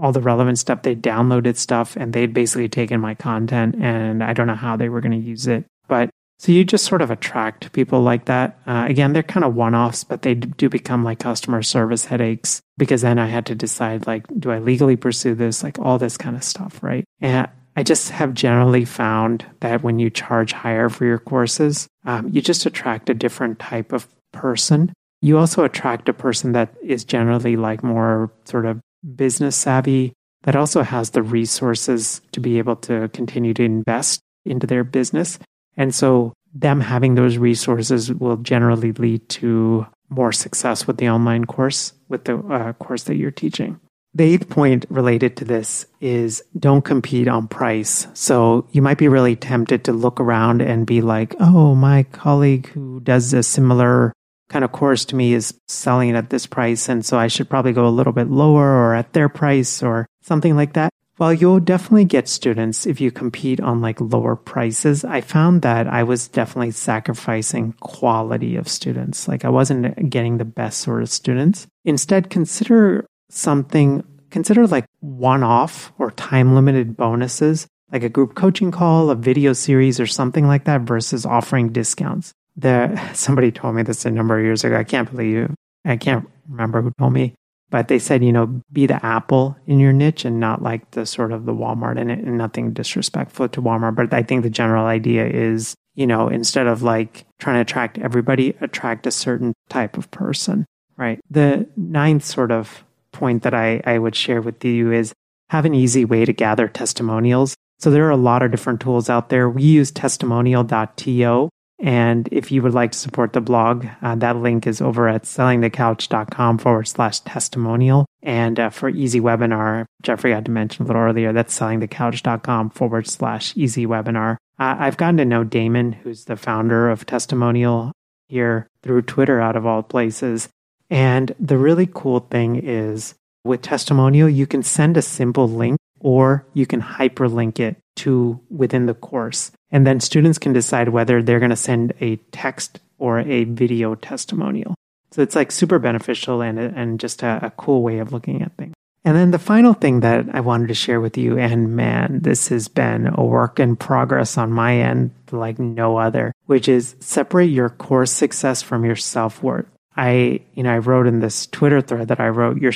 all 0.00 0.12
the 0.12 0.20
relevant 0.20 0.58
stuff. 0.58 0.82
They 0.82 0.96
downloaded 0.96 1.56
stuff 1.56 1.96
and 1.96 2.12
they'd 2.12 2.34
basically 2.34 2.68
taken 2.68 3.00
my 3.00 3.14
content 3.14 3.76
and 3.76 4.24
I 4.24 4.32
don't 4.32 4.46
know 4.46 4.54
how 4.54 4.76
they 4.76 4.88
were 4.88 5.00
going 5.02 5.20
to 5.20 5.28
use 5.28 5.46
it. 5.46 5.64
But 5.88 6.10
so 6.38 6.52
you 6.52 6.64
just 6.64 6.84
sort 6.84 7.02
of 7.02 7.10
attract 7.10 7.72
people 7.72 8.02
like 8.02 8.26
that. 8.26 8.58
Uh, 8.66 8.84
again, 8.88 9.12
they're 9.12 9.22
kind 9.22 9.44
of 9.44 9.54
one 9.54 9.74
offs, 9.74 10.04
but 10.04 10.22
they 10.22 10.34
do 10.34 10.68
become 10.68 11.02
like 11.02 11.20
customer 11.20 11.62
service 11.62 12.04
headaches 12.04 12.60
because 12.76 13.02
then 13.02 13.18
I 13.18 13.26
had 13.26 13.46
to 13.46 13.54
decide 13.54 14.06
like, 14.06 14.26
do 14.38 14.50
I 14.50 14.58
legally 14.58 14.96
pursue 14.96 15.34
this? 15.34 15.62
Like 15.62 15.78
all 15.78 15.98
this 15.98 16.16
kind 16.16 16.36
of 16.36 16.44
stuff, 16.44 16.82
right? 16.82 17.04
And 17.20 17.48
I 17.74 17.82
just 17.82 18.10
have 18.10 18.34
generally 18.34 18.84
found 18.84 19.46
that 19.60 19.82
when 19.82 19.98
you 19.98 20.10
charge 20.10 20.52
higher 20.52 20.88
for 20.88 21.04
your 21.04 21.18
courses, 21.18 21.88
um, 22.04 22.28
you 22.28 22.40
just 22.40 22.66
attract 22.66 23.10
a 23.10 23.14
different 23.14 23.58
type 23.58 23.92
of 23.92 24.06
person. 24.32 24.92
You 25.22 25.38
also 25.38 25.64
attract 25.64 26.08
a 26.08 26.14
person 26.14 26.52
that 26.52 26.74
is 26.82 27.04
generally 27.04 27.56
like 27.56 27.82
more 27.82 28.30
sort 28.44 28.66
of 28.66 28.80
business 29.14 29.56
savvy, 29.56 30.12
that 30.42 30.56
also 30.56 30.82
has 30.82 31.10
the 31.10 31.22
resources 31.22 32.20
to 32.32 32.40
be 32.40 32.58
able 32.58 32.76
to 32.76 33.08
continue 33.08 33.52
to 33.54 33.64
invest 33.64 34.20
into 34.44 34.66
their 34.66 34.84
business. 34.84 35.38
And 35.76 35.94
so 35.94 36.32
them 36.54 36.80
having 36.80 37.14
those 37.14 37.36
resources 37.38 38.12
will 38.12 38.36
generally 38.38 38.92
lead 38.92 39.28
to 39.28 39.86
more 40.08 40.32
success 40.32 40.86
with 40.86 40.98
the 40.98 41.08
online 41.08 41.44
course, 41.44 41.92
with 42.08 42.24
the 42.24 42.38
uh, 42.38 42.72
course 42.74 43.04
that 43.04 43.16
you're 43.16 43.30
teaching. 43.30 43.80
The 44.14 44.24
eighth 44.24 44.48
point 44.48 44.86
related 44.88 45.36
to 45.36 45.44
this 45.44 45.84
is 46.00 46.42
don't 46.58 46.82
compete 46.82 47.28
on 47.28 47.48
price. 47.48 48.06
So 48.14 48.66
you 48.72 48.80
might 48.80 48.96
be 48.96 49.08
really 49.08 49.36
tempted 49.36 49.84
to 49.84 49.92
look 49.92 50.20
around 50.20 50.62
and 50.62 50.86
be 50.86 51.02
like, 51.02 51.34
oh, 51.38 51.74
my 51.74 52.04
colleague 52.04 52.68
who 52.68 53.00
does 53.00 53.34
a 53.34 53.42
similar 53.42 54.14
kind 54.48 54.64
of 54.64 54.72
course 54.72 55.04
to 55.06 55.16
me 55.16 55.34
is 55.34 55.52
selling 55.68 56.08
it 56.08 56.14
at 56.14 56.30
this 56.30 56.46
price. 56.46 56.88
And 56.88 57.04
so 57.04 57.18
I 57.18 57.26
should 57.26 57.50
probably 57.50 57.72
go 57.72 57.86
a 57.86 57.90
little 57.90 58.12
bit 58.12 58.30
lower 58.30 58.64
or 58.64 58.94
at 58.94 59.12
their 59.12 59.28
price 59.28 59.82
or 59.82 60.06
something 60.22 60.56
like 60.56 60.74
that. 60.74 60.90
While 61.16 61.32
you'll 61.32 61.60
definitely 61.60 62.04
get 62.04 62.28
students 62.28 62.86
if 62.86 63.00
you 63.00 63.10
compete 63.10 63.60
on 63.60 63.80
like 63.80 64.00
lower 64.00 64.36
prices, 64.36 65.04
I 65.04 65.22
found 65.22 65.62
that 65.62 65.86
I 65.86 66.02
was 66.02 66.28
definitely 66.28 66.72
sacrificing 66.72 67.72
quality 67.80 68.56
of 68.56 68.68
students. 68.68 69.26
Like 69.26 69.44
I 69.44 69.48
wasn't 69.48 70.10
getting 70.10 70.36
the 70.36 70.44
best 70.44 70.80
sort 70.80 71.02
of 71.02 71.08
students. 71.08 71.66
Instead, 71.84 72.28
consider 72.28 73.06
something, 73.30 74.04
consider 74.30 74.66
like 74.66 74.84
one 75.00 75.42
off 75.42 75.92
or 75.98 76.10
time 76.10 76.54
limited 76.54 76.96
bonuses, 76.96 77.66
like 77.90 78.02
a 78.02 78.10
group 78.10 78.34
coaching 78.34 78.70
call, 78.70 79.08
a 79.10 79.14
video 79.14 79.54
series, 79.54 79.98
or 79.98 80.06
something 80.06 80.46
like 80.46 80.64
that 80.64 80.82
versus 80.82 81.24
offering 81.24 81.72
discounts. 81.72 82.34
There, 82.56 83.10
somebody 83.14 83.50
told 83.52 83.74
me 83.74 83.82
this 83.82 84.04
a 84.04 84.10
number 84.10 84.38
of 84.38 84.44
years 84.44 84.64
ago. 84.64 84.76
I 84.76 84.84
can't 84.84 85.10
believe, 85.10 85.34
you 85.34 85.54
I 85.84 85.96
can't 85.96 86.28
remember 86.48 86.82
who 86.82 86.92
told 86.98 87.14
me 87.14 87.34
but 87.76 87.88
they 87.88 87.98
said, 87.98 88.24
you 88.24 88.32
know, 88.32 88.46
be 88.72 88.86
the 88.86 89.04
Apple 89.04 89.54
in 89.66 89.78
your 89.78 89.92
niche 89.92 90.24
and 90.24 90.40
not 90.40 90.62
like 90.62 90.92
the 90.92 91.04
sort 91.04 91.30
of 91.30 91.44
the 91.44 91.52
Walmart 91.52 92.00
and, 92.00 92.10
and 92.10 92.38
nothing 92.38 92.72
disrespectful 92.72 93.50
to 93.50 93.60
Walmart. 93.60 93.96
But 93.96 94.14
I 94.14 94.22
think 94.22 94.44
the 94.44 94.48
general 94.48 94.86
idea 94.86 95.26
is, 95.26 95.74
you 95.94 96.06
know, 96.06 96.28
instead 96.28 96.68
of 96.68 96.82
like 96.82 97.26
trying 97.38 97.56
to 97.56 97.60
attract 97.60 97.98
everybody, 97.98 98.56
attract 98.62 99.06
a 99.06 99.10
certain 99.10 99.52
type 99.68 99.98
of 99.98 100.10
person, 100.10 100.64
right? 100.96 101.20
The 101.28 101.68
ninth 101.76 102.24
sort 102.24 102.50
of 102.50 102.82
point 103.12 103.42
that 103.42 103.52
I, 103.52 103.82
I 103.84 103.98
would 103.98 104.16
share 104.16 104.40
with 104.40 104.64
you 104.64 104.90
is 104.90 105.12
have 105.50 105.66
an 105.66 105.74
easy 105.74 106.06
way 106.06 106.24
to 106.24 106.32
gather 106.32 106.68
testimonials. 106.68 107.56
So 107.78 107.90
there 107.90 108.06
are 108.06 108.10
a 108.10 108.16
lot 108.16 108.42
of 108.42 108.52
different 108.52 108.80
tools 108.80 109.10
out 109.10 109.28
there. 109.28 109.50
We 109.50 109.64
use 109.64 109.90
testimonial.to 109.90 111.50
and 111.78 112.28
if 112.32 112.50
you 112.50 112.62
would 112.62 112.72
like 112.72 112.92
to 112.92 112.98
support 112.98 113.32
the 113.32 113.40
blog, 113.40 113.86
uh, 114.02 114.14
that 114.16 114.36
link 114.36 114.66
is 114.66 114.80
over 114.80 115.08
at 115.08 115.24
sellingthecouch.com 115.24 116.58
forward 116.58 116.88
slash 116.88 117.20
testimonial. 117.20 118.06
And 118.22 118.58
uh, 118.58 118.70
for 118.70 118.88
Easy 118.88 119.20
Webinar, 119.20 119.84
Jeffrey 120.02 120.32
had 120.32 120.46
to 120.46 120.50
mention 120.50 120.84
a 120.84 120.86
little 120.86 121.02
earlier, 121.02 121.32
that's 121.32 121.58
sellingthecouch.com 121.58 122.70
forward 122.70 123.06
slash 123.06 123.52
easy 123.56 123.86
webinar. 123.86 124.36
Uh, 124.58 124.76
I've 124.78 124.96
gotten 124.96 125.18
to 125.18 125.24
know 125.24 125.44
Damon, 125.44 125.92
who's 125.92 126.24
the 126.24 126.36
founder 126.36 126.88
of 126.88 127.04
Testimonial 127.04 127.92
here 128.28 128.68
through 128.82 129.02
Twitter 129.02 129.40
out 129.40 129.56
of 129.56 129.66
all 129.66 129.82
places. 129.82 130.48
And 130.88 131.34
the 131.38 131.58
really 131.58 131.88
cool 131.92 132.20
thing 132.20 132.56
is 132.56 133.14
with 133.44 133.62
Testimonial, 133.62 134.28
you 134.28 134.46
can 134.46 134.62
send 134.62 134.96
a 134.96 135.02
simple 135.02 135.48
link 135.48 135.78
or 136.00 136.46
you 136.54 136.66
can 136.66 136.80
hyperlink 136.80 137.60
it 137.60 137.76
to 137.96 138.40
within 138.50 138.86
the 138.86 138.94
course. 138.94 139.50
And 139.76 139.86
then 139.86 140.00
students 140.00 140.38
can 140.38 140.54
decide 140.54 140.88
whether 140.88 141.22
they're 141.22 141.38
going 141.38 141.50
to 141.50 141.54
send 141.54 141.92
a 142.00 142.16
text 142.32 142.80
or 142.96 143.18
a 143.18 143.44
video 143.44 143.94
testimonial. 143.94 144.74
So 145.10 145.20
it's 145.20 145.36
like 145.36 145.52
super 145.52 145.78
beneficial 145.78 146.40
and, 146.40 146.58
and 146.58 146.98
just 146.98 147.22
a, 147.22 147.40
a 147.42 147.50
cool 147.58 147.82
way 147.82 147.98
of 147.98 148.10
looking 148.10 148.40
at 148.40 148.56
things. 148.56 148.72
And 149.04 149.14
then 149.14 149.32
the 149.32 149.38
final 149.38 149.74
thing 149.74 150.00
that 150.00 150.28
I 150.32 150.40
wanted 150.40 150.68
to 150.68 150.74
share 150.74 150.98
with 150.98 151.18
you, 151.18 151.38
and 151.38 151.76
man, 151.76 152.20
this 152.22 152.48
has 152.48 152.68
been 152.68 153.06
a 153.16 153.22
work 153.22 153.60
in 153.60 153.76
progress 153.76 154.38
on 154.38 154.50
my 154.50 154.78
end 154.78 155.10
like 155.30 155.58
no 155.58 155.98
other, 155.98 156.32
which 156.46 156.68
is 156.68 156.96
separate 157.00 157.50
your 157.50 157.68
course 157.68 158.12
success 158.12 158.62
from 158.62 158.82
your 158.82 158.96
self 158.96 159.42
worth. 159.42 159.66
I, 159.94 160.40
you 160.54 160.62
know, 160.62 160.72
I 160.72 160.78
wrote 160.78 161.06
in 161.06 161.20
this 161.20 161.48
Twitter 161.48 161.82
thread 161.82 162.08
that 162.08 162.18
I 162.18 162.28
wrote, 162.28 162.62
your, 162.62 162.72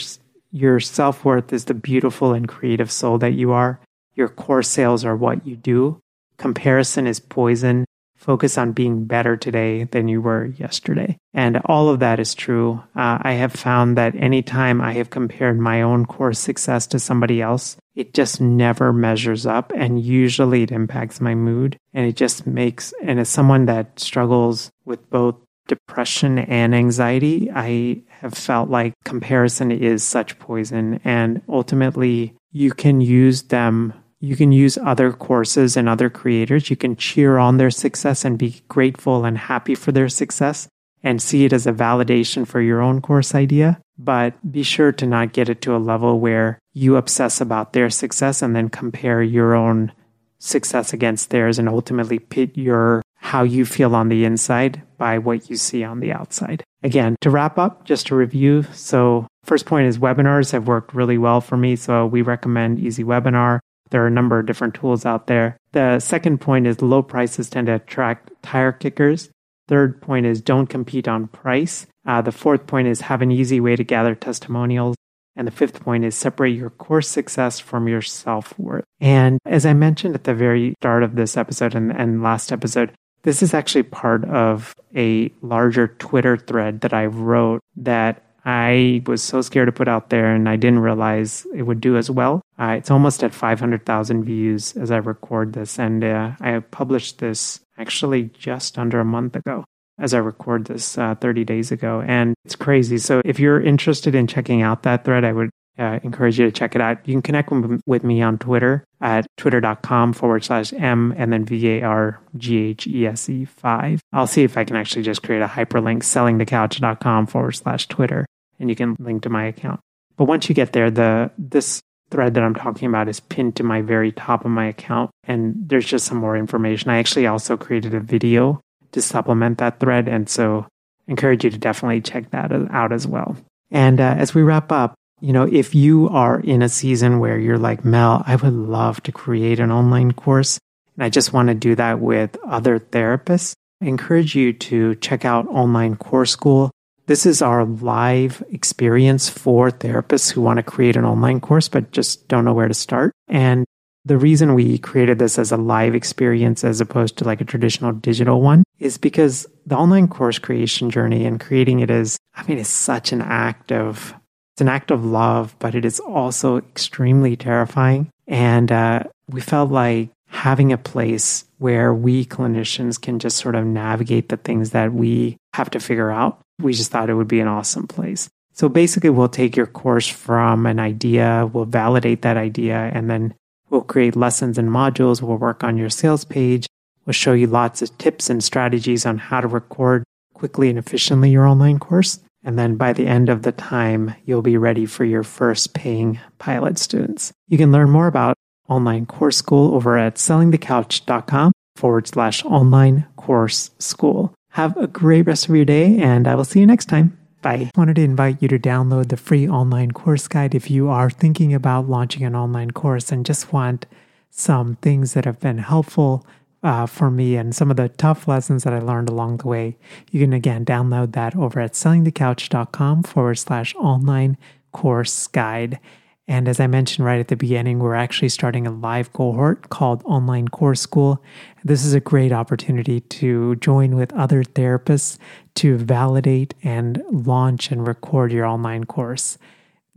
your 0.52 0.80
self 0.80 1.24
worth 1.24 1.50
is 1.50 1.64
the 1.64 1.72
beautiful 1.72 2.34
and 2.34 2.46
creative 2.46 2.92
soul 2.92 3.16
that 3.20 3.32
you 3.32 3.52
are. 3.52 3.80
Your 4.16 4.28
core 4.28 4.62
sales 4.62 5.02
are 5.02 5.16
what 5.16 5.46
you 5.46 5.56
do. 5.56 5.98
Comparison 6.40 7.06
is 7.06 7.20
poison. 7.20 7.84
Focus 8.16 8.56
on 8.56 8.72
being 8.72 9.04
better 9.04 9.36
today 9.36 9.84
than 9.84 10.08
you 10.08 10.22
were 10.22 10.46
yesterday. 10.46 11.18
And 11.34 11.60
all 11.66 11.90
of 11.90 12.00
that 12.00 12.18
is 12.18 12.34
true. 12.34 12.82
Uh, 12.96 13.18
I 13.20 13.32
have 13.32 13.52
found 13.52 13.98
that 13.98 14.14
anytime 14.14 14.80
I 14.80 14.94
have 14.94 15.10
compared 15.10 15.58
my 15.58 15.82
own 15.82 16.06
course 16.06 16.38
success 16.38 16.86
to 16.88 16.98
somebody 16.98 17.42
else, 17.42 17.76
it 17.94 18.14
just 18.14 18.40
never 18.40 18.90
measures 18.90 19.44
up. 19.44 19.70
And 19.76 20.02
usually 20.02 20.62
it 20.62 20.72
impacts 20.72 21.20
my 21.20 21.34
mood. 21.34 21.76
And 21.92 22.06
it 22.06 22.16
just 22.16 22.46
makes, 22.46 22.94
and 23.02 23.20
as 23.20 23.28
someone 23.28 23.66
that 23.66 24.00
struggles 24.00 24.70
with 24.86 25.10
both 25.10 25.36
depression 25.68 26.38
and 26.38 26.74
anxiety, 26.74 27.50
I 27.54 28.02
have 28.08 28.32
felt 28.32 28.70
like 28.70 28.94
comparison 29.04 29.70
is 29.70 30.02
such 30.02 30.38
poison. 30.38 31.00
And 31.04 31.42
ultimately, 31.50 32.34
you 32.50 32.72
can 32.72 33.02
use 33.02 33.42
them 33.42 33.92
you 34.20 34.36
can 34.36 34.52
use 34.52 34.78
other 34.78 35.12
courses 35.12 35.76
and 35.76 35.88
other 35.88 36.10
creators. 36.10 36.68
You 36.68 36.76
can 36.76 36.94
cheer 36.94 37.38
on 37.38 37.56
their 37.56 37.70
success 37.70 38.24
and 38.24 38.38
be 38.38 38.62
grateful 38.68 39.24
and 39.24 39.36
happy 39.36 39.74
for 39.74 39.92
their 39.92 40.10
success 40.10 40.68
and 41.02 41.22
see 41.22 41.46
it 41.46 41.52
as 41.54 41.66
a 41.66 41.72
validation 41.72 42.46
for 42.46 42.60
your 42.60 42.82
own 42.82 43.00
course 43.00 43.34
idea. 43.34 43.80
But 43.98 44.52
be 44.52 44.62
sure 44.62 44.92
to 44.92 45.06
not 45.06 45.32
get 45.32 45.48
it 45.48 45.62
to 45.62 45.74
a 45.74 45.78
level 45.78 46.20
where 46.20 46.58
you 46.74 46.96
obsess 46.96 47.40
about 47.40 47.72
their 47.72 47.88
success 47.88 48.42
and 48.42 48.54
then 48.54 48.68
compare 48.68 49.22
your 49.22 49.54
own 49.54 49.92
success 50.38 50.92
against 50.92 51.30
theirs 51.30 51.58
and 51.58 51.68
ultimately 51.68 52.18
pit 52.18 52.56
your 52.56 53.02
how 53.16 53.42
you 53.42 53.64
feel 53.64 53.94
on 53.94 54.08
the 54.08 54.24
inside 54.24 54.82
by 54.96 55.18
what 55.18 55.48
you 55.50 55.56
see 55.56 55.84
on 55.84 56.00
the 56.00 56.12
outside. 56.12 56.64
Again, 56.82 57.16
to 57.20 57.30
wrap 57.30 57.58
up, 57.58 57.84
just 57.84 58.06
to 58.06 58.14
review. 58.14 58.64
So, 58.72 59.26
first 59.44 59.66
point 59.66 59.86
is 59.86 59.98
webinars 59.98 60.52
have 60.52 60.66
worked 60.66 60.94
really 60.94 61.18
well 61.18 61.42
for 61.42 61.58
me. 61.58 61.76
So, 61.76 62.06
we 62.06 62.22
recommend 62.22 62.78
Easy 62.78 63.04
Webinar. 63.04 63.60
There 63.90 64.02
are 64.02 64.08
a 64.08 64.10
number 64.10 64.38
of 64.38 64.46
different 64.46 64.74
tools 64.74 65.04
out 65.04 65.26
there. 65.26 65.56
The 65.72 66.00
second 66.00 66.40
point 66.40 66.66
is 66.66 66.80
low 66.82 67.02
prices 67.02 67.50
tend 67.50 67.66
to 67.66 67.74
attract 67.74 68.30
tire 68.42 68.72
kickers. 68.72 69.30
Third 69.68 70.00
point 70.00 70.26
is 70.26 70.40
don't 70.40 70.66
compete 70.66 71.06
on 71.06 71.28
price. 71.28 71.86
Uh, 72.06 72.22
the 72.22 72.32
fourth 72.32 72.66
point 72.66 72.88
is 72.88 73.02
have 73.02 73.22
an 73.22 73.30
easy 73.30 73.60
way 73.60 73.76
to 73.76 73.84
gather 73.84 74.14
testimonials. 74.14 74.96
And 75.36 75.46
the 75.46 75.52
fifth 75.52 75.80
point 75.80 76.04
is 76.04 76.14
separate 76.14 76.50
your 76.50 76.70
course 76.70 77.08
success 77.08 77.60
from 77.60 77.88
your 77.88 78.02
self 78.02 78.58
worth. 78.58 78.84
And 79.00 79.38
as 79.46 79.64
I 79.64 79.72
mentioned 79.74 80.14
at 80.14 80.24
the 80.24 80.34
very 80.34 80.74
start 80.80 81.02
of 81.02 81.14
this 81.14 81.36
episode 81.36 81.74
and, 81.74 81.92
and 81.92 82.22
last 82.22 82.52
episode, 82.52 82.92
this 83.22 83.42
is 83.42 83.54
actually 83.54 83.84
part 83.84 84.24
of 84.24 84.74
a 84.96 85.30
larger 85.42 85.88
Twitter 85.88 86.36
thread 86.36 86.80
that 86.80 86.92
I 86.92 87.06
wrote 87.06 87.60
that 87.76 88.24
I 88.44 89.02
was 89.06 89.22
so 89.22 89.40
scared 89.40 89.68
to 89.68 89.72
put 89.72 89.88
out 89.88 90.10
there 90.10 90.34
and 90.34 90.48
I 90.48 90.56
didn't 90.56 90.80
realize 90.80 91.46
it 91.54 91.62
would 91.62 91.80
do 91.80 91.96
as 91.96 92.10
well. 92.10 92.42
Uh, 92.58 92.76
it's 92.78 92.90
almost 92.90 93.22
at 93.22 93.34
500,000 93.34 94.24
views 94.24 94.76
as 94.76 94.90
I 94.90 94.96
record 94.96 95.52
this. 95.52 95.78
And 95.78 96.04
uh, 96.04 96.32
I 96.40 96.58
published 96.60 97.18
this 97.18 97.60
actually 97.78 98.24
just 98.24 98.78
under 98.78 99.00
a 99.00 99.04
month 99.04 99.36
ago 99.36 99.64
as 99.98 100.14
I 100.14 100.18
record 100.18 100.64
this 100.64 100.96
uh, 100.96 101.14
30 101.14 101.44
days 101.44 101.70
ago. 101.70 102.02
And 102.06 102.34
it's 102.44 102.56
crazy. 102.56 102.98
So 102.98 103.20
if 103.24 103.38
you're 103.38 103.60
interested 103.60 104.14
in 104.14 104.26
checking 104.26 104.62
out 104.62 104.82
that 104.82 105.04
thread, 105.04 105.24
I 105.24 105.32
would 105.32 105.50
uh, 105.78 105.98
encourage 106.02 106.38
you 106.38 106.44
to 106.44 106.52
check 106.52 106.74
it 106.74 106.80
out. 106.80 107.06
You 107.06 107.14
can 107.14 107.22
connect 107.22 107.50
with 107.86 108.04
me 108.04 108.22
on 108.22 108.38
Twitter 108.38 108.84
at 109.00 109.26
twitter.com 109.36 110.12
forward 110.12 110.44
slash 110.44 110.72
M 110.74 111.14
and 111.16 111.32
then 111.32 111.44
V 111.44 111.68
A 111.68 111.82
R 111.82 112.20
G 112.36 112.58
H 112.58 112.86
E 112.86 113.06
S 113.06 113.28
E 113.28 113.44
5. 113.44 114.00
I'll 114.12 114.26
see 114.26 114.42
if 114.42 114.56
I 114.56 114.64
can 114.64 114.76
actually 114.76 115.02
just 115.02 115.22
create 115.22 115.42
a 115.42 115.46
hyperlink 115.46 116.02
sellingthecouch.com 116.02 117.26
forward 117.26 117.52
slash 117.52 117.88
Twitter 117.88 118.26
and 118.58 118.68
you 118.68 118.76
can 118.76 118.96
link 118.98 119.22
to 119.22 119.30
my 119.30 119.44
account. 119.46 119.80
But 120.16 120.24
once 120.24 120.48
you 120.48 120.54
get 120.54 120.72
there, 120.72 120.90
the 120.90 121.30
this 121.38 121.80
thread 122.10 122.34
that 122.34 122.42
I'm 122.42 122.54
talking 122.54 122.88
about 122.88 123.08
is 123.08 123.20
pinned 123.20 123.56
to 123.56 123.62
my 123.62 123.80
very 123.80 124.12
top 124.12 124.44
of 124.44 124.50
my 124.50 124.66
account 124.66 125.10
and 125.24 125.54
there's 125.56 125.86
just 125.86 126.06
some 126.06 126.18
more 126.18 126.36
information. 126.36 126.90
I 126.90 126.98
actually 126.98 127.26
also 127.26 127.56
created 127.56 127.94
a 127.94 128.00
video 128.00 128.60
to 128.92 129.00
supplement 129.00 129.58
that 129.58 129.78
thread 129.78 130.08
and 130.08 130.28
so 130.28 130.66
encourage 131.06 131.44
you 131.44 131.50
to 131.50 131.58
definitely 131.58 132.00
check 132.00 132.30
that 132.30 132.52
out 132.70 132.92
as 132.92 133.06
well. 133.06 133.36
And 133.70 134.00
uh, 134.00 134.16
as 134.18 134.34
we 134.34 134.42
wrap 134.42 134.72
up, 134.72 134.94
you 135.20 135.32
know, 135.32 135.44
if 135.44 135.74
you 135.74 136.08
are 136.08 136.40
in 136.40 136.62
a 136.62 136.68
season 136.68 137.18
where 137.18 137.38
you're 137.38 137.58
like, 137.58 137.84
Mel, 137.84 138.22
I 138.26 138.36
would 138.36 138.52
love 138.52 139.02
to 139.02 139.12
create 139.12 139.60
an 139.60 139.70
online 139.70 140.12
course, 140.12 140.58
and 140.96 141.04
I 141.04 141.08
just 141.08 141.32
want 141.32 141.48
to 141.48 141.54
do 141.54 141.74
that 141.76 142.00
with 142.00 142.36
other 142.44 142.78
therapists, 142.78 143.54
I 143.82 143.86
encourage 143.86 144.34
you 144.34 144.52
to 144.52 144.94
check 144.96 145.24
out 145.24 145.48
Online 145.48 145.96
Course 145.96 146.30
School. 146.30 146.70
This 147.06 147.24
is 147.24 147.40
our 147.40 147.64
live 147.64 148.42
experience 148.50 149.28
for 149.28 149.70
therapists 149.70 150.30
who 150.30 150.42
want 150.42 150.58
to 150.58 150.62
create 150.62 150.96
an 150.96 151.04
online 151.04 151.40
course 151.40 151.68
but 151.68 151.90
just 151.90 152.28
don't 152.28 152.44
know 152.44 152.52
where 152.52 152.68
to 152.68 152.74
start. 152.74 153.12
And 153.26 153.64
the 154.04 154.18
reason 154.18 154.54
we 154.54 154.78
created 154.78 155.18
this 155.18 155.38
as 155.38 155.50
a 155.50 155.56
live 155.56 155.94
experience 155.94 156.62
as 156.62 156.80
opposed 156.80 157.16
to 157.18 157.24
like 157.24 157.40
a 157.40 157.44
traditional 157.44 157.92
digital 157.92 158.40
one 158.40 158.64
is 158.78 158.96
because 158.96 159.46
the 159.66 159.76
online 159.76 160.08
course 160.08 160.38
creation 160.38 160.90
journey 160.90 161.26
and 161.26 161.40
creating 161.40 161.80
it 161.80 161.90
is, 161.90 162.18
I 162.34 162.42
mean, 162.44 162.58
it's 162.58 162.68
such 162.68 163.12
an 163.12 163.22
act 163.22 163.72
of 163.72 164.14
it's 164.60 164.68
an 164.68 164.68
act 164.68 164.90
of 164.90 165.06
love, 165.06 165.56
but 165.58 165.74
it 165.74 165.86
is 165.86 166.00
also 166.00 166.58
extremely 166.58 167.34
terrifying. 167.34 168.10
And 168.28 168.70
uh, 168.70 169.04
we 169.26 169.40
felt 169.40 169.70
like 169.70 170.10
having 170.26 170.70
a 170.70 170.76
place 170.76 171.46
where 171.56 171.94
we 171.94 172.26
clinicians 172.26 173.00
can 173.00 173.18
just 173.18 173.38
sort 173.38 173.54
of 173.54 173.64
navigate 173.64 174.28
the 174.28 174.36
things 174.36 174.72
that 174.72 174.92
we 174.92 175.38
have 175.54 175.70
to 175.70 175.80
figure 175.80 176.10
out. 176.10 176.42
We 176.58 176.74
just 176.74 176.90
thought 176.90 177.08
it 177.08 177.14
would 177.14 177.26
be 177.26 177.40
an 177.40 177.48
awesome 177.48 177.86
place. 177.86 178.28
So 178.52 178.68
basically, 178.68 179.08
we'll 179.08 179.30
take 179.30 179.56
your 179.56 179.64
course 179.64 180.06
from 180.06 180.66
an 180.66 180.78
idea, 180.78 181.48
we'll 181.50 181.64
validate 181.64 182.20
that 182.20 182.36
idea, 182.36 182.90
and 182.92 183.08
then 183.08 183.32
we'll 183.70 183.80
create 183.80 184.14
lessons 184.14 184.58
and 184.58 184.68
modules. 184.68 185.22
We'll 185.22 185.38
work 185.38 185.64
on 185.64 185.78
your 185.78 185.88
sales 185.88 186.26
page. 186.26 186.66
We'll 187.06 187.14
show 187.14 187.32
you 187.32 187.46
lots 187.46 187.80
of 187.80 187.96
tips 187.96 188.28
and 188.28 188.44
strategies 188.44 189.06
on 189.06 189.16
how 189.16 189.40
to 189.40 189.48
record 189.48 190.04
quickly 190.34 190.68
and 190.68 190.78
efficiently 190.78 191.30
your 191.30 191.46
online 191.46 191.78
course. 191.78 192.20
And 192.42 192.58
then 192.58 192.76
by 192.76 192.92
the 192.92 193.06
end 193.06 193.28
of 193.28 193.42
the 193.42 193.52
time, 193.52 194.14
you'll 194.24 194.42
be 194.42 194.56
ready 194.56 194.86
for 194.86 195.04
your 195.04 195.22
first 195.22 195.74
paying 195.74 196.18
pilot 196.38 196.78
students. 196.78 197.32
You 197.48 197.58
can 197.58 197.72
learn 197.72 197.90
more 197.90 198.06
about 198.06 198.36
online 198.68 199.06
course 199.06 199.36
school 199.36 199.74
over 199.74 199.98
at 199.98 200.14
sellingthecouch.com 200.14 201.52
forward 201.76 202.08
slash 202.08 202.44
online 202.44 203.06
course 203.16 203.70
school. 203.78 204.32
Have 204.50 204.76
a 204.76 204.86
great 204.86 205.26
rest 205.26 205.48
of 205.48 205.54
your 205.54 205.64
day, 205.64 205.98
and 205.98 206.26
I 206.26 206.34
will 206.34 206.44
see 206.44 206.60
you 206.60 206.66
next 206.66 206.86
time. 206.86 207.16
Bye. 207.42 207.70
I 207.74 207.78
wanted 207.78 207.96
to 207.96 208.02
invite 208.02 208.42
you 208.42 208.48
to 208.48 208.58
download 208.58 209.08
the 209.08 209.16
free 209.16 209.48
online 209.48 209.92
course 209.92 210.28
guide 210.28 210.54
if 210.54 210.70
you 210.70 210.88
are 210.88 211.08
thinking 211.10 211.54
about 211.54 211.88
launching 211.88 212.24
an 212.24 212.34
online 212.34 212.70
course 212.72 213.12
and 213.12 213.24
just 213.24 213.52
want 213.52 213.86
some 214.30 214.76
things 214.76 215.14
that 215.14 215.24
have 215.24 215.40
been 215.40 215.58
helpful 215.58 216.26
uh, 216.62 216.86
for 216.86 217.10
me 217.10 217.36
and 217.36 217.54
some 217.54 217.70
of 217.70 217.76
the 217.76 217.88
tough 217.88 218.28
lessons 218.28 218.64
that 218.64 218.72
I 218.72 218.80
learned 218.80 219.08
along 219.08 219.38
the 219.38 219.48
way. 219.48 219.76
You 220.10 220.20
can 220.20 220.32
again 220.32 220.64
download 220.64 221.12
that 221.12 221.34
over 221.36 221.60
at 221.60 221.72
sellingthecouch.com 221.72 223.04
forward 223.04 223.36
slash 223.36 223.74
online 223.76 224.36
course 224.72 225.26
guide. 225.26 225.80
And 226.28 226.48
as 226.48 226.60
I 226.60 226.68
mentioned 226.68 227.04
right 227.04 227.18
at 227.18 227.26
the 227.26 227.36
beginning, 227.36 227.80
we're 227.80 227.96
actually 227.96 228.28
starting 228.28 228.64
a 228.64 228.70
live 228.70 229.12
cohort 229.12 229.68
called 229.68 230.02
Online 230.04 230.46
Course 230.46 230.80
School. 230.80 231.20
This 231.64 231.84
is 231.84 231.92
a 231.92 231.98
great 231.98 232.30
opportunity 232.30 233.00
to 233.00 233.56
join 233.56 233.96
with 233.96 234.12
other 234.12 234.44
therapists 234.44 235.18
to 235.56 235.76
validate 235.76 236.54
and 236.62 237.02
launch 237.10 237.72
and 237.72 237.84
record 237.84 238.30
your 238.30 238.46
online 238.46 238.84
course. 238.84 239.38